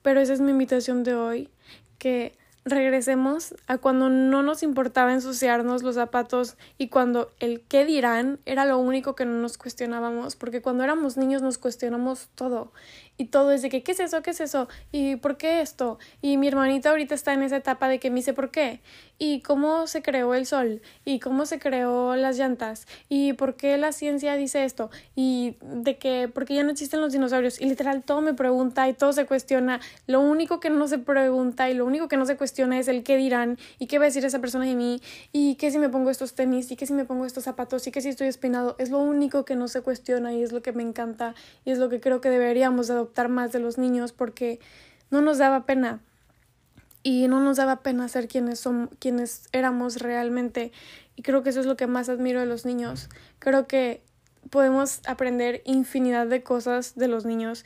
pero 0.03 0.21
esa 0.21 0.33
es 0.33 0.41
mi 0.41 0.53
invitación 0.53 1.05
de 1.05 1.15
hoy, 1.15 1.51
que 1.99 2.37
regresemos 2.65 3.55
a 3.67 3.79
cuando 3.79 4.09
no 4.09 4.43
nos 4.43 4.63
importaba 4.63 5.13
ensuciarnos 5.13 5.83
los 5.83 5.97
zapatos 5.97 6.57
y 6.79 6.89
cuando 6.89 7.31
el 7.39 7.61
qué 7.61 7.85
dirán 7.85 8.39
era 8.47 8.65
lo 8.65 8.79
único 8.79 9.15
que 9.15 9.27
no 9.27 9.35
nos 9.41 9.59
cuestionábamos, 9.59 10.37
porque 10.37 10.63
cuando 10.63 10.83
éramos 10.83 11.17
niños 11.17 11.43
nos 11.43 11.59
cuestionamos 11.59 12.29
todo 12.35 12.73
y 13.17 13.27
todo 13.27 13.53
es 13.53 13.63
de 13.63 13.69
que, 13.69 13.83
¿qué 13.83 13.93
es 13.93 14.01
eso? 14.01 14.23
¿Qué 14.23 14.31
es 14.31 14.41
eso? 14.41 14.69
¿Y 14.91 15.17
por 15.17 15.37
qué 15.37 15.61
esto? 15.61 15.99
Y 16.21 16.37
mi 16.37 16.49
hermanita 16.49 16.91
ahorita 16.91 17.15
está 17.15 17.33
en 17.33 17.43
esa 17.43 17.57
etapa 17.57 17.89
de 17.89 18.01
que 18.01 18.11
me 18.11 18.17
dice 18.17 18.33
por 18.33 18.51
qué. 18.51 18.81
¿Y 19.17 19.43
cómo 19.43 19.87
se 19.87 20.03
creó 20.03 20.35
el 20.35 20.45
sol? 20.45 20.83
¿Y 21.05 21.21
cómo 21.21 21.47
se 21.47 21.61
creó 21.61 22.17
las 22.17 22.37
llantas? 22.37 22.89
¿Y 23.09 23.35
por 23.35 23.55
qué 23.55 23.79
la 23.79 23.93
ciencia 23.93 24.35
dice 24.35 24.65
esto? 24.65 24.91
¿Y 25.15 25.57
de 25.63 25.97
que, 25.99 26.29
por 26.29 26.45
qué 26.45 26.55
ya 26.55 26.65
no 26.65 26.73
existen 26.73 27.01
los 27.01 27.13
dinosaurios? 27.13 27.61
Y 27.61 27.67
literal 27.67 28.03
todo 28.03 28.21
me 28.21 28.35
pregunta 28.35 28.89
y 28.89 28.93
todo 28.95 29.13
se 29.13 29.25
cuestiona. 29.27 29.81
Lo 30.09 30.21
único 30.21 30.59
que 30.59 30.69
no 30.69 30.89
se 30.89 30.99
pregunta 30.99 31.71
y 31.71 31.75
lo 31.75 31.87
único 31.87 32.09
que 32.09 32.17
no 32.17 32.27
se 32.27 32.37
cuestiona 32.37 32.81
es 32.81 32.89
el 32.89 33.05
qué 33.05 33.17
dirán 33.17 33.59
y 33.79 33.87
qué 33.87 33.99
va 33.99 34.07
a 34.07 34.09
decir 34.09 34.25
esa 34.25 34.41
persona 34.41 34.65
de 34.65 34.75
mí 34.75 35.01
y 35.31 35.55
qué 35.55 35.71
si 35.71 35.79
me 35.79 35.89
pongo 35.89 36.11
estos 36.11 36.35
tenis 36.35 36.73
y 36.73 36.77
qué 36.77 36.87
si 36.87 36.93
me 36.93 37.05
pongo 37.05 37.25
estos 37.25 37.45
zapatos 37.45 37.87
y 37.87 37.93
qué 37.93 38.01
si 38.01 38.09
estoy 38.09 38.27
espinado. 38.27 38.75
Es 38.81 38.91
lo 38.91 38.99
único 38.99 39.45
que 39.45 39.55
no 39.55 39.69
se 39.69 39.83
cuestiona 39.83 40.33
y 40.33 40.43
es 40.43 40.51
lo 40.51 40.61
que 40.63 40.73
me 40.73 40.83
encanta 40.83 41.37
y 41.65 41.71
es 41.71 41.79
lo 41.79 41.89
que 41.89 42.01
creo 42.01 42.21
que 42.21 42.31
deberíamos 42.31 42.89
de 42.89 43.04
más 43.29 43.53
de 43.53 43.61
los 43.61 43.79
niños 43.79 44.13
porque 44.13 44.61
no 45.11 45.21
nos 45.21 45.39
daba 45.39 45.67
pena. 45.67 46.01
Y 47.03 47.29
no 47.29 47.41
nos 47.41 47.59
daba 47.59 47.83
pena 47.83 48.09
ser 48.09 48.29
quienes 48.29 48.59
son 48.59 48.89
quienes 48.99 49.49
éramos 49.53 49.97
realmente. 49.97 50.73
Y 51.17 51.23
creo 51.23 51.43
que 51.43 51.51
eso 51.51 51.61
es 51.61 51.67
lo 51.67 51.77
que 51.77 51.87
más 51.87 52.09
admiro 52.09 52.41
de 52.41 52.47
los 52.47 52.65
niños. 52.65 53.11
Creo 53.39 53.67
que 53.67 54.03
podemos 54.51 55.01
aprender 55.07 55.63
infinidad 55.65 56.27
de 56.27 56.43
cosas 56.43 56.95
de 56.97 57.09
los 57.09 57.25
niños. 57.27 57.65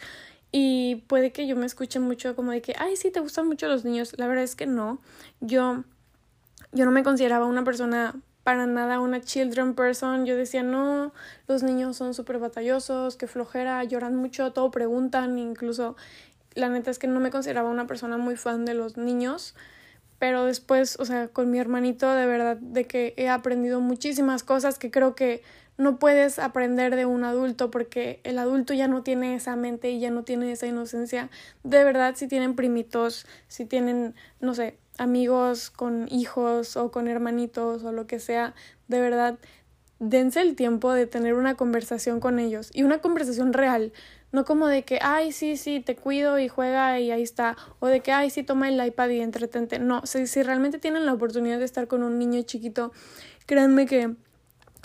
Y 0.50 1.04
puede 1.06 1.30
que 1.30 1.46
yo 1.46 1.56
me 1.56 1.66
escuche 1.66 2.00
mucho 2.00 2.34
como 2.34 2.52
de 2.52 2.62
que 2.62 2.74
ay 2.78 2.96
sí 2.96 3.10
te 3.10 3.20
gustan 3.20 3.46
mucho 3.46 3.68
los 3.68 3.84
niños 3.84 4.14
la 4.16 4.26
verdad 4.26 4.44
es 4.44 4.56
que 4.56 4.66
no. 4.66 5.00
Yo 5.40 5.84
yo 6.72 6.84
no 6.84 6.90
me 6.90 7.02
consideraba 7.02 7.46
una 7.46 7.64
persona 7.64 8.16
para 8.48 8.66
nada 8.66 8.98
una 8.98 9.20
children 9.20 9.74
person. 9.74 10.24
Yo 10.24 10.34
decía, 10.34 10.62
no, 10.62 11.12
los 11.48 11.62
niños 11.62 11.98
son 11.98 12.14
súper 12.14 12.38
batallosos, 12.38 13.18
que 13.18 13.26
flojera, 13.26 13.84
lloran 13.84 14.16
mucho, 14.16 14.54
todo 14.54 14.70
preguntan, 14.70 15.38
incluso 15.38 15.96
la 16.54 16.70
neta 16.70 16.90
es 16.90 16.98
que 16.98 17.08
no 17.08 17.20
me 17.20 17.28
consideraba 17.28 17.68
una 17.68 17.86
persona 17.86 18.16
muy 18.16 18.36
fan 18.36 18.64
de 18.64 18.72
los 18.72 18.96
niños. 18.96 19.54
Pero 20.18 20.46
después, 20.46 20.98
o 20.98 21.04
sea, 21.04 21.28
con 21.28 21.50
mi 21.50 21.58
hermanito, 21.58 22.10
de 22.14 22.24
verdad, 22.24 22.56
de 22.56 22.86
que 22.86 23.12
he 23.18 23.28
aprendido 23.28 23.82
muchísimas 23.82 24.44
cosas 24.44 24.78
que 24.78 24.90
creo 24.90 25.14
que 25.14 25.42
no 25.76 25.98
puedes 25.98 26.38
aprender 26.38 26.96
de 26.96 27.04
un 27.04 27.24
adulto 27.24 27.70
porque 27.70 28.20
el 28.24 28.38
adulto 28.38 28.72
ya 28.72 28.88
no 28.88 29.02
tiene 29.02 29.34
esa 29.34 29.56
mente 29.56 29.90
y 29.90 30.00
ya 30.00 30.10
no 30.10 30.22
tiene 30.24 30.50
esa 30.52 30.66
inocencia. 30.66 31.28
De 31.64 31.84
verdad, 31.84 32.14
si 32.16 32.26
tienen 32.28 32.56
primitos, 32.56 33.26
si 33.46 33.66
tienen, 33.66 34.14
no 34.40 34.54
sé, 34.54 34.78
amigos 34.98 35.70
con 35.70 36.08
hijos 36.10 36.76
o 36.76 36.90
con 36.90 37.08
hermanitos 37.08 37.84
o 37.84 37.92
lo 37.92 38.06
que 38.06 38.18
sea, 38.18 38.54
de 38.88 39.00
verdad, 39.00 39.38
dense 39.98 40.40
el 40.40 40.54
tiempo 40.54 40.92
de 40.92 41.06
tener 41.06 41.34
una 41.34 41.54
conversación 41.54 42.20
con 42.20 42.38
ellos 42.38 42.70
y 42.72 42.82
una 42.82 42.98
conversación 42.98 43.52
real, 43.52 43.92
no 44.30 44.44
como 44.44 44.66
de 44.66 44.82
que, 44.82 44.98
ay, 45.00 45.32
sí, 45.32 45.56
sí, 45.56 45.80
te 45.80 45.96
cuido 45.96 46.38
y 46.38 46.48
juega 46.48 47.00
y 47.00 47.10
ahí 47.10 47.22
está, 47.22 47.56
o 47.80 47.86
de 47.86 48.00
que, 48.00 48.12
ay, 48.12 48.30
sí, 48.30 48.42
toma 48.42 48.68
el 48.68 48.84
iPad 48.84 49.08
y 49.08 49.20
entretente. 49.20 49.78
No, 49.78 50.04
si, 50.04 50.26
si 50.26 50.42
realmente 50.42 50.78
tienen 50.78 51.06
la 51.06 51.14
oportunidad 51.14 51.58
de 51.58 51.64
estar 51.64 51.88
con 51.88 52.02
un 52.02 52.18
niño 52.18 52.42
chiquito, 52.42 52.92
créanme 53.46 53.86
que 53.86 54.14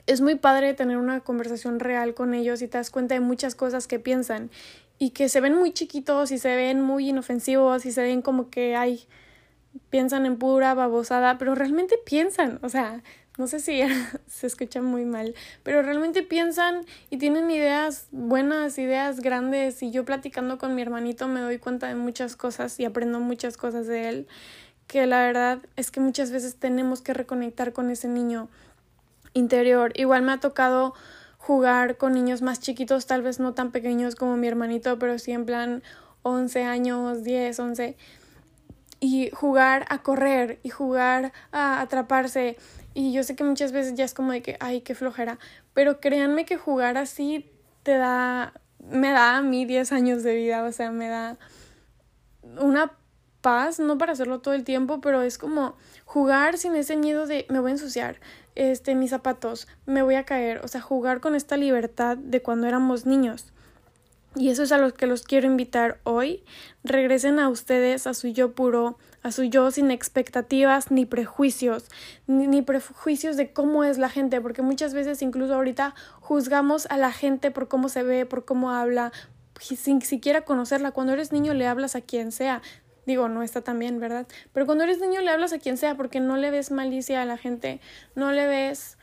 es 0.05 0.21
muy 0.21 0.35
padre 0.35 0.73
tener 0.73 0.97
una 0.97 1.21
conversación 1.21 1.79
real 1.79 2.13
con 2.13 2.33
ellos 2.33 2.61
y 2.61 2.67
te 2.67 2.77
das 2.77 2.89
cuenta 2.89 3.15
de 3.15 3.21
muchas 3.21 3.55
cosas 3.55 3.87
que 3.87 3.99
piensan 3.99 4.49
y 4.97 5.11
que 5.11 5.29
se 5.29 5.41
ven 5.41 5.55
muy 5.55 5.73
chiquitos 5.73 6.31
y 6.31 6.37
se 6.37 6.55
ven 6.55 6.81
muy 6.81 7.09
inofensivos 7.09 7.85
y 7.85 7.91
se 7.91 8.01
ven 8.01 8.21
como 8.21 8.49
que, 8.49 8.75
ay, 8.75 9.05
piensan 9.89 10.25
en 10.25 10.37
pura 10.37 10.73
babosada, 10.73 11.37
pero 11.37 11.55
realmente 11.55 11.97
piensan, 12.05 12.59
o 12.61 12.69
sea, 12.69 13.01
no 13.37 13.47
sé 13.47 13.59
si 13.59 13.81
se 14.27 14.47
escucha 14.47 14.81
muy 14.81 15.05
mal, 15.05 15.33
pero 15.63 15.81
realmente 15.81 16.23
piensan 16.23 16.85
y 17.09 17.17
tienen 17.17 17.49
ideas 17.49 18.07
buenas, 18.11 18.77
ideas 18.77 19.19
grandes 19.19 19.81
y 19.81 19.91
yo 19.91 20.05
platicando 20.05 20.57
con 20.57 20.75
mi 20.75 20.81
hermanito 20.81 21.27
me 21.27 21.41
doy 21.41 21.57
cuenta 21.57 21.87
de 21.87 21.95
muchas 21.95 22.35
cosas 22.35 22.79
y 22.79 22.85
aprendo 22.85 23.19
muchas 23.19 23.57
cosas 23.57 23.87
de 23.87 24.09
él, 24.09 24.27
que 24.87 25.05
la 25.07 25.23
verdad 25.23 25.59
es 25.75 25.91
que 25.91 25.99
muchas 25.99 26.31
veces 26.31 26.57
tenemos 26.57 27.01
que 27.01 27.13
reconectar 27.13 27.73
con 27.73 27.89
ese 27.89 28.07
niño 28.07 28.49
interior. 29.33 29.91
Igual 29.95 30.21
me 30.21 30.33
ha 30.33 30.39
tocado 30.39 30.93
jugar 31.37 31.97
con 31.97 32.13
niños 32.13 32.41
más 32.41 32.59
chiquitos, 32.59 33.05
tal 33.05 33.21
vez 33.21 33.39
no 33.39 33.53
tan 33.53 33.71
pequeños 33.71 34.15
como 34.15 34.37
mi 34.37 34.47
hermanito, 34.47 34.99
pero 34.99 35.17
sí 35.17 35.31
en 35.31 35.45
plan 35.45 35.83
11 36.21 36.63
años, 36.63 37.23
10, 37.23 37.59
11 37.59 37.97
y 39.03 39.29
jugar 39.31 39.85
a 39.89 40.01
correr 40.01 40.61
y 40.63 40.69
jugar 40.69 41.33
a 41.51 41.81
atraparse. 41.81 42.55
Y 42.93 43.11
yo 43.11 43.23
sé 43.23 43.35
que 43.35 43.43
muchas 43.43 43.73
veces 43.73 43.95
ya 43.95 44.05
es 44.05 44.13
como 44.13 44.31
de 44.31 44.41
que, 44.41 44.55
ay, 44.61 44.79
qué 44.79 44.95
flojera. 44.95 45.39
Pero 45.73 45.99
créanme 45.99 46.45
que 46.45 46.55
jugar 46.55 46.97
así 46.97 47.51
te 47.83 47.97
da, 47.97 48.53
me 48.79 49.11
da 49.11 49.35
a 49.35 49.41
mí 49.41 49.65
10 49.65 49.91
años 49.91 50.23
de 50.23 50.35
vida, 50.35 50.63
o 50.63 50.71
sea, 50.71 50.89
me 50.91 51.09
da 51.09 51.37
una 52.61 52.93
paz, 53.41 53.77
no 53.77 53.97
para 53.97 54.13
hacerlo 54.13 54.39
todo 54.39 54.53
el 54.53 54.63
tiempo, 54.63 55.01
pero 55.01 55.21
es 55.21 55.37
como 55.37 55.75
jugar 56.05 56.57
sin 56.57 56.73
ese 56.73 56.95
miedo 56.95 57.27
de 57.27 57.45
me 57.49 57.59
voy 57.59 57.71
a 57.71 57.73
ensuciar, 57.73 58.21
este, 58.55 58.95
mis 58.95 59.09
zapatos, 59.09 59.67
me 59.85 60.01
voy 60.01 60.15
a 60.15 60.23
caer, 60.23 60.61
o 60.63 60.69
sea, 60.69 60.79
jugar 60.79 61.19
con 61.19 61.35
esta 61.35 61.57
libertad 61.57 62.15
de 62.15 62.41
cuando 62.41 62.67
éramos 62.67 63.05
niños. 63.05 63.52
Y 64.35 64.49
eso 64.49 64.63
es 64.63 64.71
a 64.71 64.77
los 64.77 64.93
que 64.93 65.05
los 65.05 65.23
quiero 65.23 65.45
invitar 65.45 65.99
hoy. 66.03 66.43
Regresen 66.83 67.39
a 67.39 67.49
ustedes, 67.49 68.07
a 68.07 68.13
su 68.13 68.27
yo 68.27 68.53
puro, 68.53 68.97
a 69.21 69.31
su 69.31 69.43
yo 69.43 69.69
sin 69.69 69.91
expectativas 69.91 70.89
ni 70.89 71.05
prejuicios, 71.05 71.85
ni, 72.25 72.61
prejuicios 72.61 73.37
de 73.37 73.53
cómo 73.53 73.83
es 73.83 73.97
la 73.97 74.09
gente, 74.09 74.41
porque 74.41 74.61
muchas 74.61 74.93
veces 74.93 75.21
incluso 75.21 75.53
ahorita 75.53 75.93
juzgamos 76.19 76.87
a 76.87 76.97
la 76.97 77.11
gente 77.11 77.51
por 77.51 77.67
cómo 77.67 77.89
se 77.89 78.01
ve, 78.01 78.25
por 78.25 78.43
cómo 78.43 78.71
habla, 78.71 79.11
sin 79.59 80.01
siquiera 80.01 80.41
conocerla. 80.41 80.91
Cuando 80.91 81.13
eres 81.13 81.31
niño 81.31 81.53
le 81.53 81.67
hablas 81.67 81.95
a 81.95 82.01
quien 82.01 82.31
sea. 82.31 82.61
Digo, 83.05 83.27
no 83.27 83.43
está 83.43 83.61
tan 83.61 83.79
bien, 83.79 83.99
¿verdad? 83.99 84.27
Pero 84.53 84.65
cuando 84.65 84.85
eres 84.85 84.99
niño 84.99 85.21
le 85.21 85.29
hablas 85.29 85.51
a 85.51 85.59
quien 85.59 85.77
sea 85.77 85.95
porque 85.95 86.21
no 86.21 86.37
le 86.37 86.51
ves 86.51 86.71
malicia 86.71 87.21
a 87.21 87.25
la 87.25 87.37
gente, 87.37 87.81
no 88.15 88.31
le 88.31 88.47
ves 88.47 88.97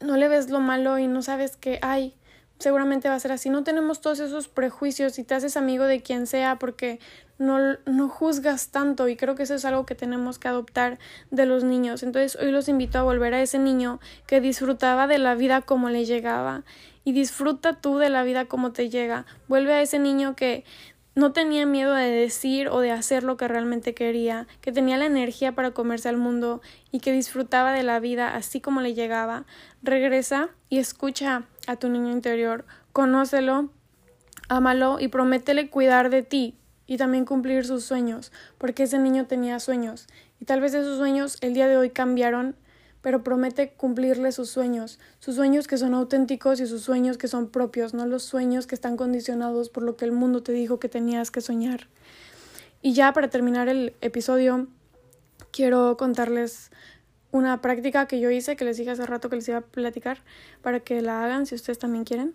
no 0.00 0.16
le 0.16 0.28
ves 0.28 0.50
lo 0.50 0.60
malo 0.60 0.98
y 0.98 1.06
no 1.06 1.22
sabes 1.22 1.56
que 1.56 1.78
ay, 1.82 2.14
seguramente 2.58 3.08
va 3.08 3.14
a 3.14 3.20
ser 3.20 3.32
así. 3.32 3.50
No 3.50 3.64
tenemos 3.64 4.00
todos 4.00 4.20
esos 4.20 4.48
prejuicios 4.48 5.18
y 5.18 5.24
te 5.24 5.34
haces 5.34 5.56
amigo 5.56 5.84
de 5.84 6.02
quien 6.02 6.26
sea 6.26 6.58
porque 6.58 7.00
no, 7.38 7.58
no 7.86 8.08
juzgas 8.08 8.68
tanto 8.68 9.08
y 9.08 9.16
creo 9.16 9.34
que 9.34 9.42
eso 9.42 9.54
es 9.54 9.64
algo 9.64 9.86
que 9.86 9.94
tenemos 9.94 10.38
que 10.38 10.48
adoptar 10.48 10.98
de 11.30 11.46
los 11.46 11.64
niños. 11.64 12.02
Entonces 12.02 12.36
hoy 12.40 12.50
los 12.50 12.68
invito 12.68 12.98
a 12.98 13.02
volver 13.02 13.34
a 13.34 13.42
ese 13.42 13.58
niño 13.58 14.00
que 14.26 14.40
disfrutaba 14.40 15.06
de 15.06 15.18
la 15.18 15.34
vida 15.34 15.62
como 15.62 15.90
le 15.90 16.04
llegaba 16.04 16.64
y 17.04 17.12
disfruta 17.12 17.74
tú 17.74 17.98
de 17.98 18.08
la 18.08 18.22
vida 18.22 18.46
como 18.46 18.72
te 18.72 18.88
llega. 18.88 19.26
Vuelve 19.48 19.74
a 19.74 19.82
ese 19.82 19.98
niño 19.98 20.34
que 20.36 20.64
no 21.14 21.32
tenía 21.32 21.64
miedo 21.66 21.94
de 21.94 22.10
decir 22.10 22.68
o 22.68 22.80
de 22.80 22.90
hacer 22.90 23.22
lo 23.22 23.36
que 23.36 23.48
realmente 23.48 23.94
quería, 23.94 24.46
que 24.60 24.72
tenía 24.72 24.96
la 24.96 25.06
energía 25.06 25.52
para 25.52 25.70
comerse 25.70 26.08
al 26.08 26.16
mundo 26.16 26.60
y 26.90 27.00
que 27.00 27.12
disfrutaba 27.12 27.72
de 27.72 27.82
la 27.82 28.00
vida 28.00 28.34
así 28.34 28.60
como 28.60 28.80
le 28.80 28.94
llegaba. 28.94 29.44
Regresa 29.82 30.50
y 30.68 30.78
escucha 30.78 31.44
a 31.66 31.76
tu 31.76 31.88
niño 31.88 32.10
interior, 32.10 32.64
conócelo, 32.92 33.70
ámalo 34.48 34.98
y 35.00 35.08
prométele 35.08 35.70
cuidar 35.70 36.10
de 36.10 36.22
ti 36.22 36.56
y 36.86 36.96
también 36.96 37.24
cumplir 37.24 37.64
sus 37.64 37.84
sueños, 37.84 38.32
porque 38.58 38.82
ese 38.82 38.98
niño 38.98 39.26
tenía 39.26 39.58
sueños 39.60 40.06
y 40.40 40.44
tal 40.44 40.60
vez 40.60 40.74
esos 40.74 40.98
sueños 40.98 41.38
el 41.40 41.54
día 41.54 41.68
de 41.68 41.76
hoy 41.76 41.90
cambiaron 41.90 42.56
pero 43.04 43.22
promete 43.22 43.68
cumplirle 43.68 44.32
sus 44.32 44.48
sueños, 44.48 44.98
sus 45.18 45.34
sueños 45.34 45.68
que 45.68 45.76
son 45.76 45.92
auténticos 45.92 46.58
y 46.58 46.66
sus 46.66 46.80
sueños 46.80 47.18
que 47.18 47.28
son 47.28 47.50
propios, 47.50 47.92
no 47.92 48.06
los 48.06 48.22
sueños 48.22 48.66
que 48.66 48.74
están 48.74 48.96
condicionados 48.96 49.68
por 49.68 49.82
lo 49.82 49.94
que 49.94 50.06
el 50.06 50.12
mundo 50.12 50.42
te 50.42 50.52
dijo 50.52 50.80
que 50.80 50.88
tenías 50.88 51.30
que 51.30 51.42
soñar. 51.42 51.86
Y 52.80 52.94
ya 52.94 53.12
para 53.12 53.28
terminar 53.28 53.68
el 53.68 53.94
episodio, 54.00 54.68
quiero 55.52 55.98
contarles 55.98 56.70
una 57.30 57.60
práctica 57.60 58.06
que 58.06 58.20
yo 58.20 58.30
hice, 58.30 58.56
que 58.56 58.64
les 58.64 58.78
dije 58.78 58.92
hace 58.92 59.04
rato 59.04 59.28
que 59.28 59.36
les 59.36 59.48
iba 59.48 59.58
a 59.58 59.60
platicar, 59.60 60.22
para 60.62 60.80
que 60.80 61.02
la 61.02 61.26
hagan 61.26 61.44
si 61.44 61.56
ustedes 61.56 61.78
también 61.78 62.04
quieren. 62.04 62.34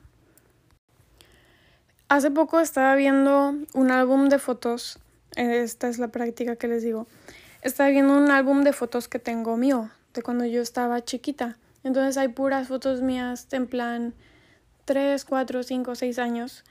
Hace 2.10 2.30
poco 2.30 2.60
estaba 2.60 2.94
viendo 2.94 3.56
un 3.74 3.90
álbum 3.90 4.30
de 4.30 4.38
fotos, 4.38 5.00
esta 5.36 5.90
es 5.90 5.98
la 5.98 6.10
práctica 6.10 6.58
que 6.58 6.68
les 6.68 6.84
digo, 6.84 7.08
estaba 7.64 7.90
viendo 7.90 8.16
un 8.16 8.30
álbum 8.30 8.64
de 8.64 8.72
fotos 8.72 9.08
que 9.08 9.18
tengo 9.18 9.58
mío, 9.58 9.90
de 10.20 10.24
cuando 10.24 10.46
yo 10.46 10.62
estaba 10.62 11.04
chiquita. 11.04 11.58
Entonces 11.84 12.18
hay 12.18 12.28
puras 12.28 12.68
fotos 12.68 13.02
mías 13.02 13.48
en 13.52 13.68
plan 13.68 14.14
3, 14.84 15.24
4, 15.24 15.64
5, 15.64 15.96
6 15.96 16.20
años. 16.20 16.66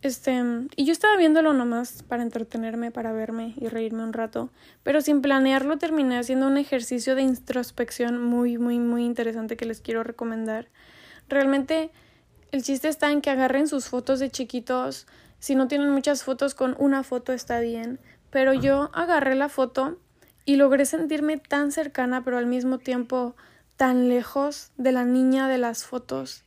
Este, 0.00 0.42
y 0.76 0.84
yo 0.84 0.92
estaba 0.92 1.16
viéndolo 1.16 1.52
nomás 1.52 2.02
para 2.02 2.22
entretenerme, 2.22 2.90
para 2.90 3.12
verme 3.12 3.54
y 3.56 3.68
reírme 3.68 4.02
un 4.02 4.12
rato, 4.12 4.50
pero 4.82 5.00
sin 5.00 5.22
planearlo 5.22 5.78
terminé 5.78 6.18
haciendo 6.18 6.46
un 6.46 6.58
ejercicio 6.58 7.14
de 7.14 7.22
introspección 7.22 8.22
muy, 8.22 8.58
muy, 8.58 8.78
muy 8.78 9.04
interesante 9.04 9.56
que 9.56 9.64
les 9.64 9.80
quiero 9.80 10.02
recomendar. 10.02 10.68
Realmente 11.28 11.90
el 12.52 12.62
chiste 12.62 12.88
está 12.88 13.12
en 13.12 13.22
que 13.22 13.30
agarren 13.30 13.66
sus 13.66 13.88
fotos 13.88 14.20
de 14.20 14.30
chiquitos, 14.30 15.06
si 15.38 15.54
no 15.54 15.68
tienen 15.68 15.90
muchas 15.90 16.22
fotos, 16.22 16.54
con 16.54 16.74
una 16.78 17.02
foto 17.02 17.32
está 17.32 17.60
bien, 17.60 17.98
pero 18.30 18.52
yo 18.52 18.90
agarré 18.92 19.34
la 19.34 19.48
foto 19.48 19.98
y 20.44 20.56
logré 20.56 20.84
sentirme 20.84 21.38
tan 21.38 21.72
cercana 21.72 22.24
pero 22.24 22.38
al 22.38 22.46
mismo 22.46 22.78
tiempo 22.78 23.36
tan 23.76 24.08
lejos 24.08 24.70
de 24.76 24.92
la 24.92 25.04
niña 25.04 25.48
de 25.48 25.58
las 25.58 25.84
fotos 25.84 26.44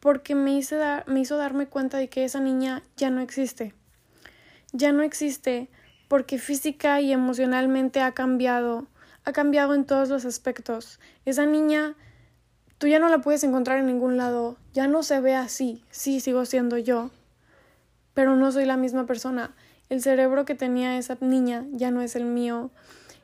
porque 0.00 0.34
me, 0.34 0.56
hice 0.56 0.78
me 1.06 1.20
hizo 1.20 1.36
darme 1.36 1.66
cuenta 1.66 1.98
de 1.98 2.08
que 2.08 2.24
esa 2.24 2.40
niña 2.40 2.82
ya 2.96 3.10
no 3.10 3.20
existe. 3.20 3.74
Ya 4.72 4.92
no 4.92 5.02
existe 5.02 5.68
porque 6.08 6.38
física 6.38 7.00
y 7.00 7.12
emocionalmente 7.12 8.00
ha 8.00 8.12
cambiado, 8.12 8.86
ha 9.24 9.32
cambiado 9.32 9.74
en 9.74 9.84
todos 9.84 10.08
los 10.08 10.24
aspectos. 10.24 10.98
Esa 11.24 11.46
niña 11.46 11.94
tú 12.78 12.86
ya 12.86 12.98
no 12.98 13.08
la 13.08 13.20
puedes 13.20 13.44
encontrar 13.44 13.78
en 13.78 13.86
ningún 13.86 14.16
lado, 14.16 14.56
ya 14.72 14.88
no 14.88 15.02
se 15.02 15.20
ve 15.20 15.34
así, 15.34 15.84
sí 15.90 16.20
sigo 16.20 16.46
siendo 16.46 16.78
yo, 16.78 17.10
pero 18.14 18.36
no 18.36 18.50
soy 18.50 18.64
la 18.64 18.78
misma 18.78 19.06
persona. 19.06 19.54
El 19.90 20.02
cerebro 20.02 20.44
que 20.44 20.54
tenía 20.54 20.96
esa 20.96 21.18
niña 21.20 21.66
ya 21.72 21.90
no 21.90 22.00
es 22.00 22.16
el 22.16 22.24
mío 22.24 22.70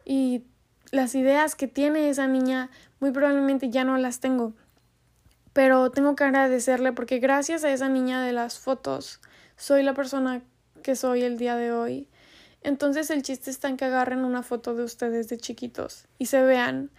y 0.07 0.45
las 0.92 1.14
ideas 1.16 1.57
que 1.57 1.66
tiene 1.66 2.09
esa 2.09 2.29
niña 2.29 2.71
muy 3.01 3.11
probablemente 3.11 3.69
ya 3.69 3.85
no 3.85 3.99
las 3.99 4.21
tengo. 4.21 4.55
Pero 5.53 5.90
tengo 5.90 6.14
que 6.14 6.25
agradecerle 6.25 6.92
porque 6.92 7.19
gracias 7.19 7.64
a 7.64 7.73
esa 7.73 7.88
niña 7.88 8.23
de 8.23 8.33
las 8.33 8.59
fotos 8.59 9.21
soy 9.57 9.83
la 9.83 9.95
persona 9.95 10.42
que 10.83 10.95
soy 10.95 11.23
el 11.23 11.37
día 11.38 11.57
de 11.57 11.73
hoy. 11.73 12.09
Entonces 12.62 13.11
el 13.11 13.23
chiste 13.23 13.51
está 13.51 13.69
en 13.69 13.77
que 13.77 13.85
agarren 13.85 14.25
una 14.25 14.42
foto 14.42 14.75
de 14.75 14.85
ustedes 14.85 15.29
de 15.29 15.38
chiquitos 15.38 16.07
y 16.19 16.27
se 16.27 16.42
vean, 16.42 16.90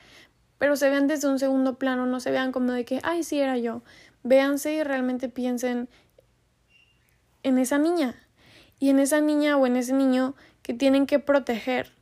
pero 0.58 0.76
se 0.76 0.90
vean 0.90 1.08
desde 1.08 1.30
un 1.30 1.40
segundo 1.40 1.78
plano, 1.78 2.06
no 2.06 2.20
se 2.20 2.32
vean 2.32 2.52
como 2.52 2.74
de 2.74 2.84
que, 2.84 3.00
ay, 3.04 3.24
sí 3.24 3.40
era 3.40 3.58
yo. 3.58 3.84
Véanse 4.24 4.74
y 4.74 4.84
realmente 4.84 5.30
piensen 5.30 5.88
en 7.44 7.58
esa 7.58 7.78
niña 7.78 8.16
y 8.80 8.90
en 8.90 9.00
esa 9.00 9.22
niña 9.22 9.56
o 9.56 9.66
en 9.66 9.78
ese 9.78 9.94
niño 9.94 10.36
que 10.62 10.74
tienen 10.74 11.06
que 11.06 11.20
proteger 11.20 11.97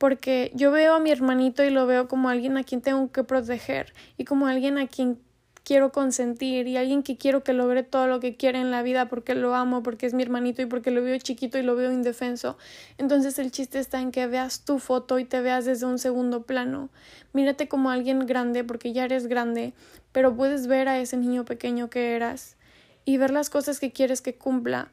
porque 0.00 0.50
yo 0.54 0.70
veo 0.70 0.94
a 0.94 0.98
mi 0.98 1.10
hermanito 1.10 1.62
y 1.62 1.68
lo 1.68 1.86
veo 1.86 2.08
como 2.08 2.30
alguien 2.30 2.56
a 2.56 2.64
quien 2.64 2.80
tengo 2.80 3.12
que 3.12 3.22
proteger 3.22 3.92
y 4.16 4.24
como 4.24 4.46
alguien 4.46 4.78
a 4.78 4.86
quien 4.86 5.18
quiero 5.62 5.92
consentir 5.92 6.66
y 6.66 6.78
alguien 6.78 7.02
que 7.02 7.18
quiero 7.18 7.44
que 7.44 7.52
logre 7.52 7.82
todo 7.82 8.06
lo 8.06 8.18
que 8.18 8.34
quiere 8.34 8.62
en 8.62 8.70
la 8.70 8.82
vida 8.82 9.10
porque 9.10 9.34
lo 9.34 9.54
amo, 9.54 9.82
porque 9.82 10.06
es 10.06 10.14
mi 10.14 10.22
hermanito 10.22 10.62
y 10.62 10.64
porque 10.64 10.90
lo 10.90 11.02
veo 11.02 11.18
chiquito 11.18 11.58
y 11.58 11.62
lo 11.62 11.76
veo 11.76 11.92
indefenso. 11.92 12.56
Entonces 12.96 13.38
el 13.38 13.50
chiste 13.50 13.78
está 13.78 14.00
en 14.00 14.10
que 14.10 14.26
veas 14.26 14.64
tu 14.64 14.78
foto 14.78 15.18
y 15.18 15.26
te 15.26 15.42
veas 15.42 15.66
desde 15.66 15.84
un 15.84 15.98
segundo 15.98 16.44
plano. 16.44 16.88
Mírate 17.34 17.68
como 17.68 17.90
alguien 17.90 18.26
grande 18.26 18.64
porque 18.64 18.94
ya 18.94 19.04
eres 19.04 19.26
grande, 19.26 19.74
pero 20.12 20.34
puedes 20.34 20.66
ver 20.66 20.88
a 20.88 20.98
ese 20.98 21.18
niño 21.18 21.44
pequeño 21.44 21.90
que 21.90 22.16
eras 22.16 22.56
y 23.04 23.18
ver 23.18 23.32
las 23.32 23.50
cosas 23.50 23.78
que 23.78 23.92
quieres 23.92 24.22
que 24.22 24.34
cumpla 24.34 24.92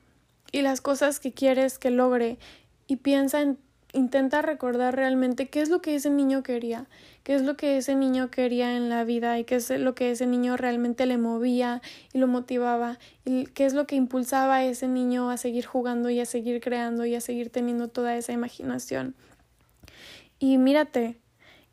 y 0.51 0.63
las 0.63 0.81
cosas 0.81 1.21
que 1.21 1.31
quieres 1.31 1.79
que 1.79 1.91
logre 1.91 2.39
y 2.87 2.97
piensa 2.97 3.39
en 3.39 3.57
intenta 3.97 4.41
recordar 4.41 4.95
realmente 4.95 5.49
qué 5.49 5.61
es 5.61 5.69
lo 5.69 5.81
que 5.81 5.95
ese 5.95 6.09
niño 6.09 6.43
quería, 6.43 6.85
qué 7.23 7.35
es 7.35 7.41
lo 7.41 7.57
que 7.57 7.77
ese 7.77 7.95
niño 7.95 8.29
quería 8.29 8.77
en 8.77 8.89
la 8.89 9.03
vida 9.03 9.37
y 9.39 9.43
qué 9.43 9.55
es 9.55 9.69
lo 9.71 9.95
que 9.95 10.11
ese 10.11 10.27
niño 10.27 10.55
realmente 10.55 11.05
le 11.05 11.17
movía 11.17 11.81
y 12.13 12.19
lo 12.19 12.27
motivaba 12.27 12.99
y 13.25 13.47
qué 13.47 13.65
es 13.65 13.73
lo 13.73 13.87
que 13.87 13.95
impulsaba 13.95 14.57
a 14.57 14.63
ese 14.63 14.87
niño 14.87 15.31
a 15.31 15.37
seguir 15.37 15.65
jugando 15.65 16.09
y 16.09 16.19
a 16.19 16.25
seguir 16.25 16.61
creando 16.61 17.05
y 17.05 17.15
a 17.15 17.21
seguir 17.21 17.49
teniendo 17.49 17.87
toda 17.87 18.15
esa 18.15 18.33
imaginación. 18.33 19.15
Y 20.39 20.59
mírate, 20.59 21.17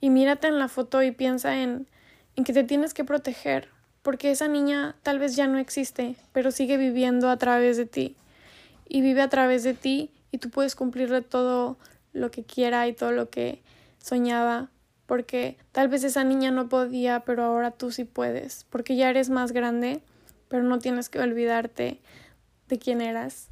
y 0.01 0.09
mírate 0.09 0.49
en 0.49 0.59
la 0.59 0.69
foto 0.69 1.03
y 1.03 1.13
piensa 1.13 1.61
en, 1.61 1.87
en 2.37 2.45
que 2.45 2.55
te 2.55 2.65
tienes 2.65 2.95
que 2.95 3.05
proteger, 3.05 3.69
porque 4.03 4.31
esa 4.31 4.49
niña 4.49 4.97
tal 5.03 5.19
vez 5.19 5.37
ya 5.37 5.47
no 5.47 5.59
existe, 5.59 6.17
pero 6.33 6.51
sigue 6.51 6.79
viviendo 6.79 7.29
a 7.29 7.37
través 7.37 7.77
de 7.77 7.85
ti. 7.85 8.17
Y 8.89 9.01
vive 9.03 9.23
a 9.23 9.29
través 9.29 9.63
de 9.63 9.75
ti 9.75 10.11
y 10.31 10.39
tú 10.39 10.51
puedes 10.51 10.75
cumplirle 10.75 11.23
todo 11.23 11.79
lo 12.14 12.31
que 12.31 12.44
quiera 12.44 12.88
y 12.88 12.94
todo 12.94 13.12
lo 13.12 13.29
que 13.29 13.61
soñaba, 13.98 14.70
porque 15.05 15.59
tal 15.72 15.88
vez 15.88 16.05
esa 16.05 16.24
niña 16.24 16.50
no 16.50 16.70
podía, 16.70 17.20
pero 17.20 17.42
ahora 17.42 17.70
tú 17.70 17.90
sí 17.90 18.05
puedes, 18.05 18.64
porque 18.70 18.96
ya 18.96 19.11
eres 19.11 19.29
más 19.29 19.53
grande, 19.53 20.00
pero 20.48 20.62
no 20.62 20.79
tienes 20.79 21.11
que 21.11 21.20
olvidarte 21.20 22.00
de 22.68 22.79
quién 22.79 23.03
eras. 23.03 23.50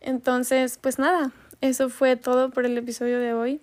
Entonces, 0.00 0.78
pues 0.80 0.98
nada, 0.98 1.32
eso 1.60 1.88
fue 1.88 2.16
todo 2.16 2.50
por 2.50 2.66
el 2.66 2.78
episodio 2.78 3.18
de 3.18 3.34
hoy. 3.34 3.60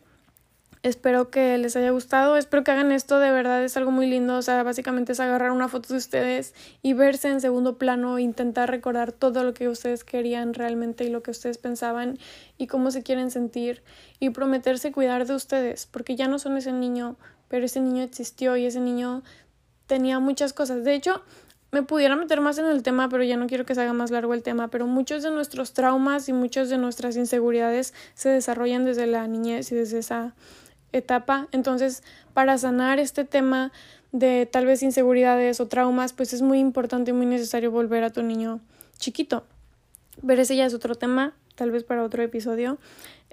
Espero 0.82 1.30
que 1.30 1.58
les 1.58 1.76
haya 1.76 1.92
gustado, 1.92 2.38
espero 2.38 2.64
que 2.64 2.72
hagan 2.72 2.94
esto, 2.94 3.20
de 3.20 3.32
verdad 3.32 3.62
es 3.62 3.76
algo 3.76 3.92
muy 3.92 4.08
lindo, 4.08 4.38
o 4.38 4.42
sea, 4.42 4.64
básicamente 4.64 5.12
es 5.12 5.20
agarrar 5.20 5.52
una 5.52 5.68
foto 5.68 5.90
de 5.90 5.98
ustedes 5.98 6.54
y 6.82 6.94
verse 6.94 7.28
en 7.28 7.42
segundo 7.42 7.78
plano 7.78 8.18
intentar 8.18 8.72
recordar 8.72 9.12
todo 9.12 9.44
lo 9.44 9.54
que 9.54 9.68
ustedes 9.68 10.06
querían 10.06 10.54
realmente 10.54 11.04
y 11.04 11.10
lo 11.10 11.22
que 11.22 11.32
ustedes 11.32 11.58
pensaban 11.58 12.18
y 12.58 12.68
cómo 12.68 12.92
se 12.92 13.04
quieren 13.04 13.30
sentir 13.30 13.84
y 14.22 14.30
prometerse 14.30 14.94
cuidar 14.94 15.28
de 15.28 15.36
ustedes, 15.36 15.86
porque 15.86 16.16
ya 16.16 16.30
no 16.30 16.40
son 16.40 16.56
ese 16.56 16.72
niño, 16.72 17.18
pero 17.50 17.66
ese 17.66 17.82
niño 17.82 18.02
existió 18.02 18.56
y 18.56 18.66
ese 18.66 18.80
niño 18.80 19.22
tenía 19.86 20.20
muchas 20.20 20.54
cosas. 20.54 20.86
De 20.86 20.94
hecho, 20.94 21.24
me 21.72 21.84
pudiera 21.84 22.16
meter 22.16 22.40
más 22.40 22.58
en 22.58 22.68
el 22.68 22.84
tema, 22.84 23.10
pero 23.10 23.24
ya 23.24 23.36
no 23.36 23.48
quiero 23.48 23.66
que 23.66 23.76
se 23.76 23.82
haga 23.82 23.92
más 23.92 24.12
largo 24.12 24.34
el 24.34 24.44
tema, 24.44 24.70
pero 24.70 24.88
muchos 24.88 25.24
de 25.24 25.32
nuestros 25.32 25.74
traumas 25.74 26.30
y 26.30 26.34
muchas 26.34 26.70
de 26.70 26.78
nuestras 26.78 27.18
inseguridades 27.18 27.94
se 28.14 28.30
desarrollan 28.30 28.86
desde 28.86 29.08
la 29.08 29.28
niñez 29.28 29.74
y 29.74 29.76
desde 29.76 30.00
esa 30.00 30.36
etapa. 30.92 31.48
Entonces, 31.52 32.04
para 32.34 32.58
sanar 32.58 33.00
este 33.00 33.26
tema 33.26 33.72
de 34.12 34.48
tal 34.52 34.66
vez 34.66 34.82
inseguridades 34.84 35.60
o 35.60 35.68
traumas, 35.68 36.14
pues 36.14 36.34
es 36.34 36.42
muy 36.42 36.60
importante 36.60 37.12
y 37.12 37.14
muy 37.14 37.26
necesario 37.26 37.72
volver 37.72 38.04
a 38.04 38.10
tu 38.10 38.24
niño 38.24 38.60
chiquito. 38.98 39.44
Pero 40.26 40.42
ese 40.42 40.56
ya 40.56 40.66
es 40.66 40.74
otro 40.74 40.96
tema, 40.96 41.34
tal 41.56 41.72
vez 41.72 41.84
para 41.84 42.04
otro 42.04 42.24
episodio. 42.24 42.78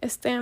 Este, 0.01 0.39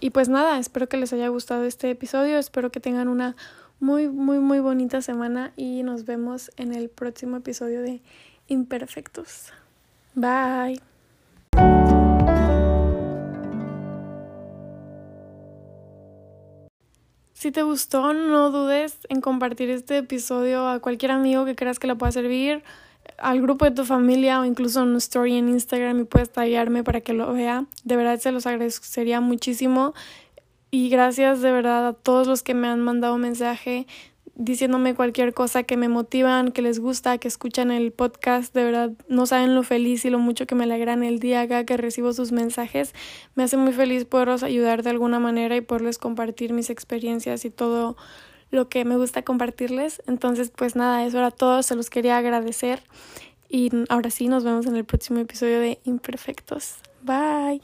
y 0.00 0.10
pues 0.10 0.28
nada, 0.28 0.58
espero 0.58 0.88
que 0.88 0.96
les 0.96 1.12
haya 1.12 1.28
gustado 1.28 1.64
este 1.64 1.90
episodio, 1.90 2.38
espero 2.38 2.70
que 2.70 2.80
tengan 2.80 3.08
una 3.08 3.36
muy, 3.80 4.08
muy, 4.08 4.38
muy 4.38 4.60
bonita 4.60 5.02
semana 5.02 5.52
y 5.56 5.82
nos 5.82 6.04
vemos 6.04 6.50
en 6.56 6.72
el 6.72 6.88
próximo 6.88 7.38
episodio 7.38 7.82
de 7.82 8.00
Imperfectos. 8.48 9.52
Bye. 10.14 10.91
Si 17.42 17.50
te 17.50 17.64
gustó, 17.64 18.12
no 18.12 18.52
dudes 18.52 18.98
en 19.08 19.20
compartir 19.20 19.68
este 19.68 19.98
episodio 19.98 20.68
a 20.68 20.78
cualquier 20.78 21.10
amigo 21.10 21.44
que 21.44 21.56
creas 21.56 21.80
que 21.80 21.88
le 21.88 21.96
pueda 21.96 22.12
servir, 22.12 22.62
al 23.18 23.42
grupo 23.42 23.64
de 23.64 23.72
tu 23.72 23.84
familia 23.84 24.38
o 24.38 24.44
incluso 24.44 24.84
en 24.84 24.94
story 24.94 25.38
en 25.38 25.48
Instagram 25.48 25.98
y 25.98 26.04
puedes 26.04 26.30
tallarme 26.30 26.84
para 26.84 27.00
que 27.00 27.14
lo 27.14 27.32
vea. 27.32 27.64
De 27.82 27.96
verdad 27.96 28.20
se 28.20 28.30
los 28.30 28.46
agradecería 28.46 29.20
muchísimo. 29.20 29.92
Y 30.70 30.88
gracias 30.88 31.42
de 31.42 31.50
verdad 31.50 31.88
a 31.88 31.92
todos 31.94 32.28
los 32.28 32.44
que 32.44 32.54
me 32.54 32.68
han 32.68 32.80
mandado 32.80 33.18
mensaje 33.18 33.88
diciéndome 34.44 34.94
cualquier 34.94 35.34
cosa 35.34 35.62
que 35.62 35.76
me 35.76 35.88
motivan, 35.88 36.52
que 36.52 36.62
les 36.62 36.78
gusta, 36.78 37.18
que 37.18 37.28
escuchan 37.28 37.70
el 37.70 37.92
podcast. 37.92 38.54
De 38.54 38.64
verdad, 38.64 38.92
no 39.08 39.26
saben 39.26 39.54
lo 39.54 39.62
feliz 39.62 40.04
y 40.04 40.10
lo 40.10 40.18
mucho 40.18 40.46
que 40.46 40.54
me 40.54 40.64
alegran 40.64 41.02
el 41.02 41.18
día 41.18 41.42
acá 41.42 41.64
que 41.64 41.76
recibo 41.76 42.12
sus 42.12 42.32
mensajes. 42.32 42.94
Me 43.34 43.44
hace 43.44 43.56
muy 43.56 43.72
feliz 43.72 44.04
poderlos 44.04 44.42
ayudar 44.42 44.82
de 44.82 44.90
alguna 44.90 45.18
manera 45.18 45.56
y 45.56 45.60
poderles 45.60 45.98
compartir 45.98 46.52
mis 46.52 46.70
experiencias 46.70 47.44
y 47.44 47.50
todo 47.50 47.96
lo 48.50 48.68
que 48.68 48.84
me 48.84 48.96
gusta 48.96 49.22
compartirles. 49.22 50.02
Entonces, 50.06 50.52
pues 50.54 50.76
nada, 50.76 51.04
eso 51.04 51.18
era 51.18 51.30
todo. 51.30 51.62
Se 51.62 51.74
los 51.74 51.90
quería 51.90 52.18
agradecer. 52.18 52.82
Y 53.48 53.70
ahora 53.88 54.10
sí, 54.10 54.28
nos 54.28 54.44
vemos 54.44 54.66
en 54.66 54.76
el 54.76 54.84
próximo 54.84 55.20
episodio 55.20 55.60
de 55.60 55.78
Imperfectos. 55.84 56.76
Bye. 57.02 57.60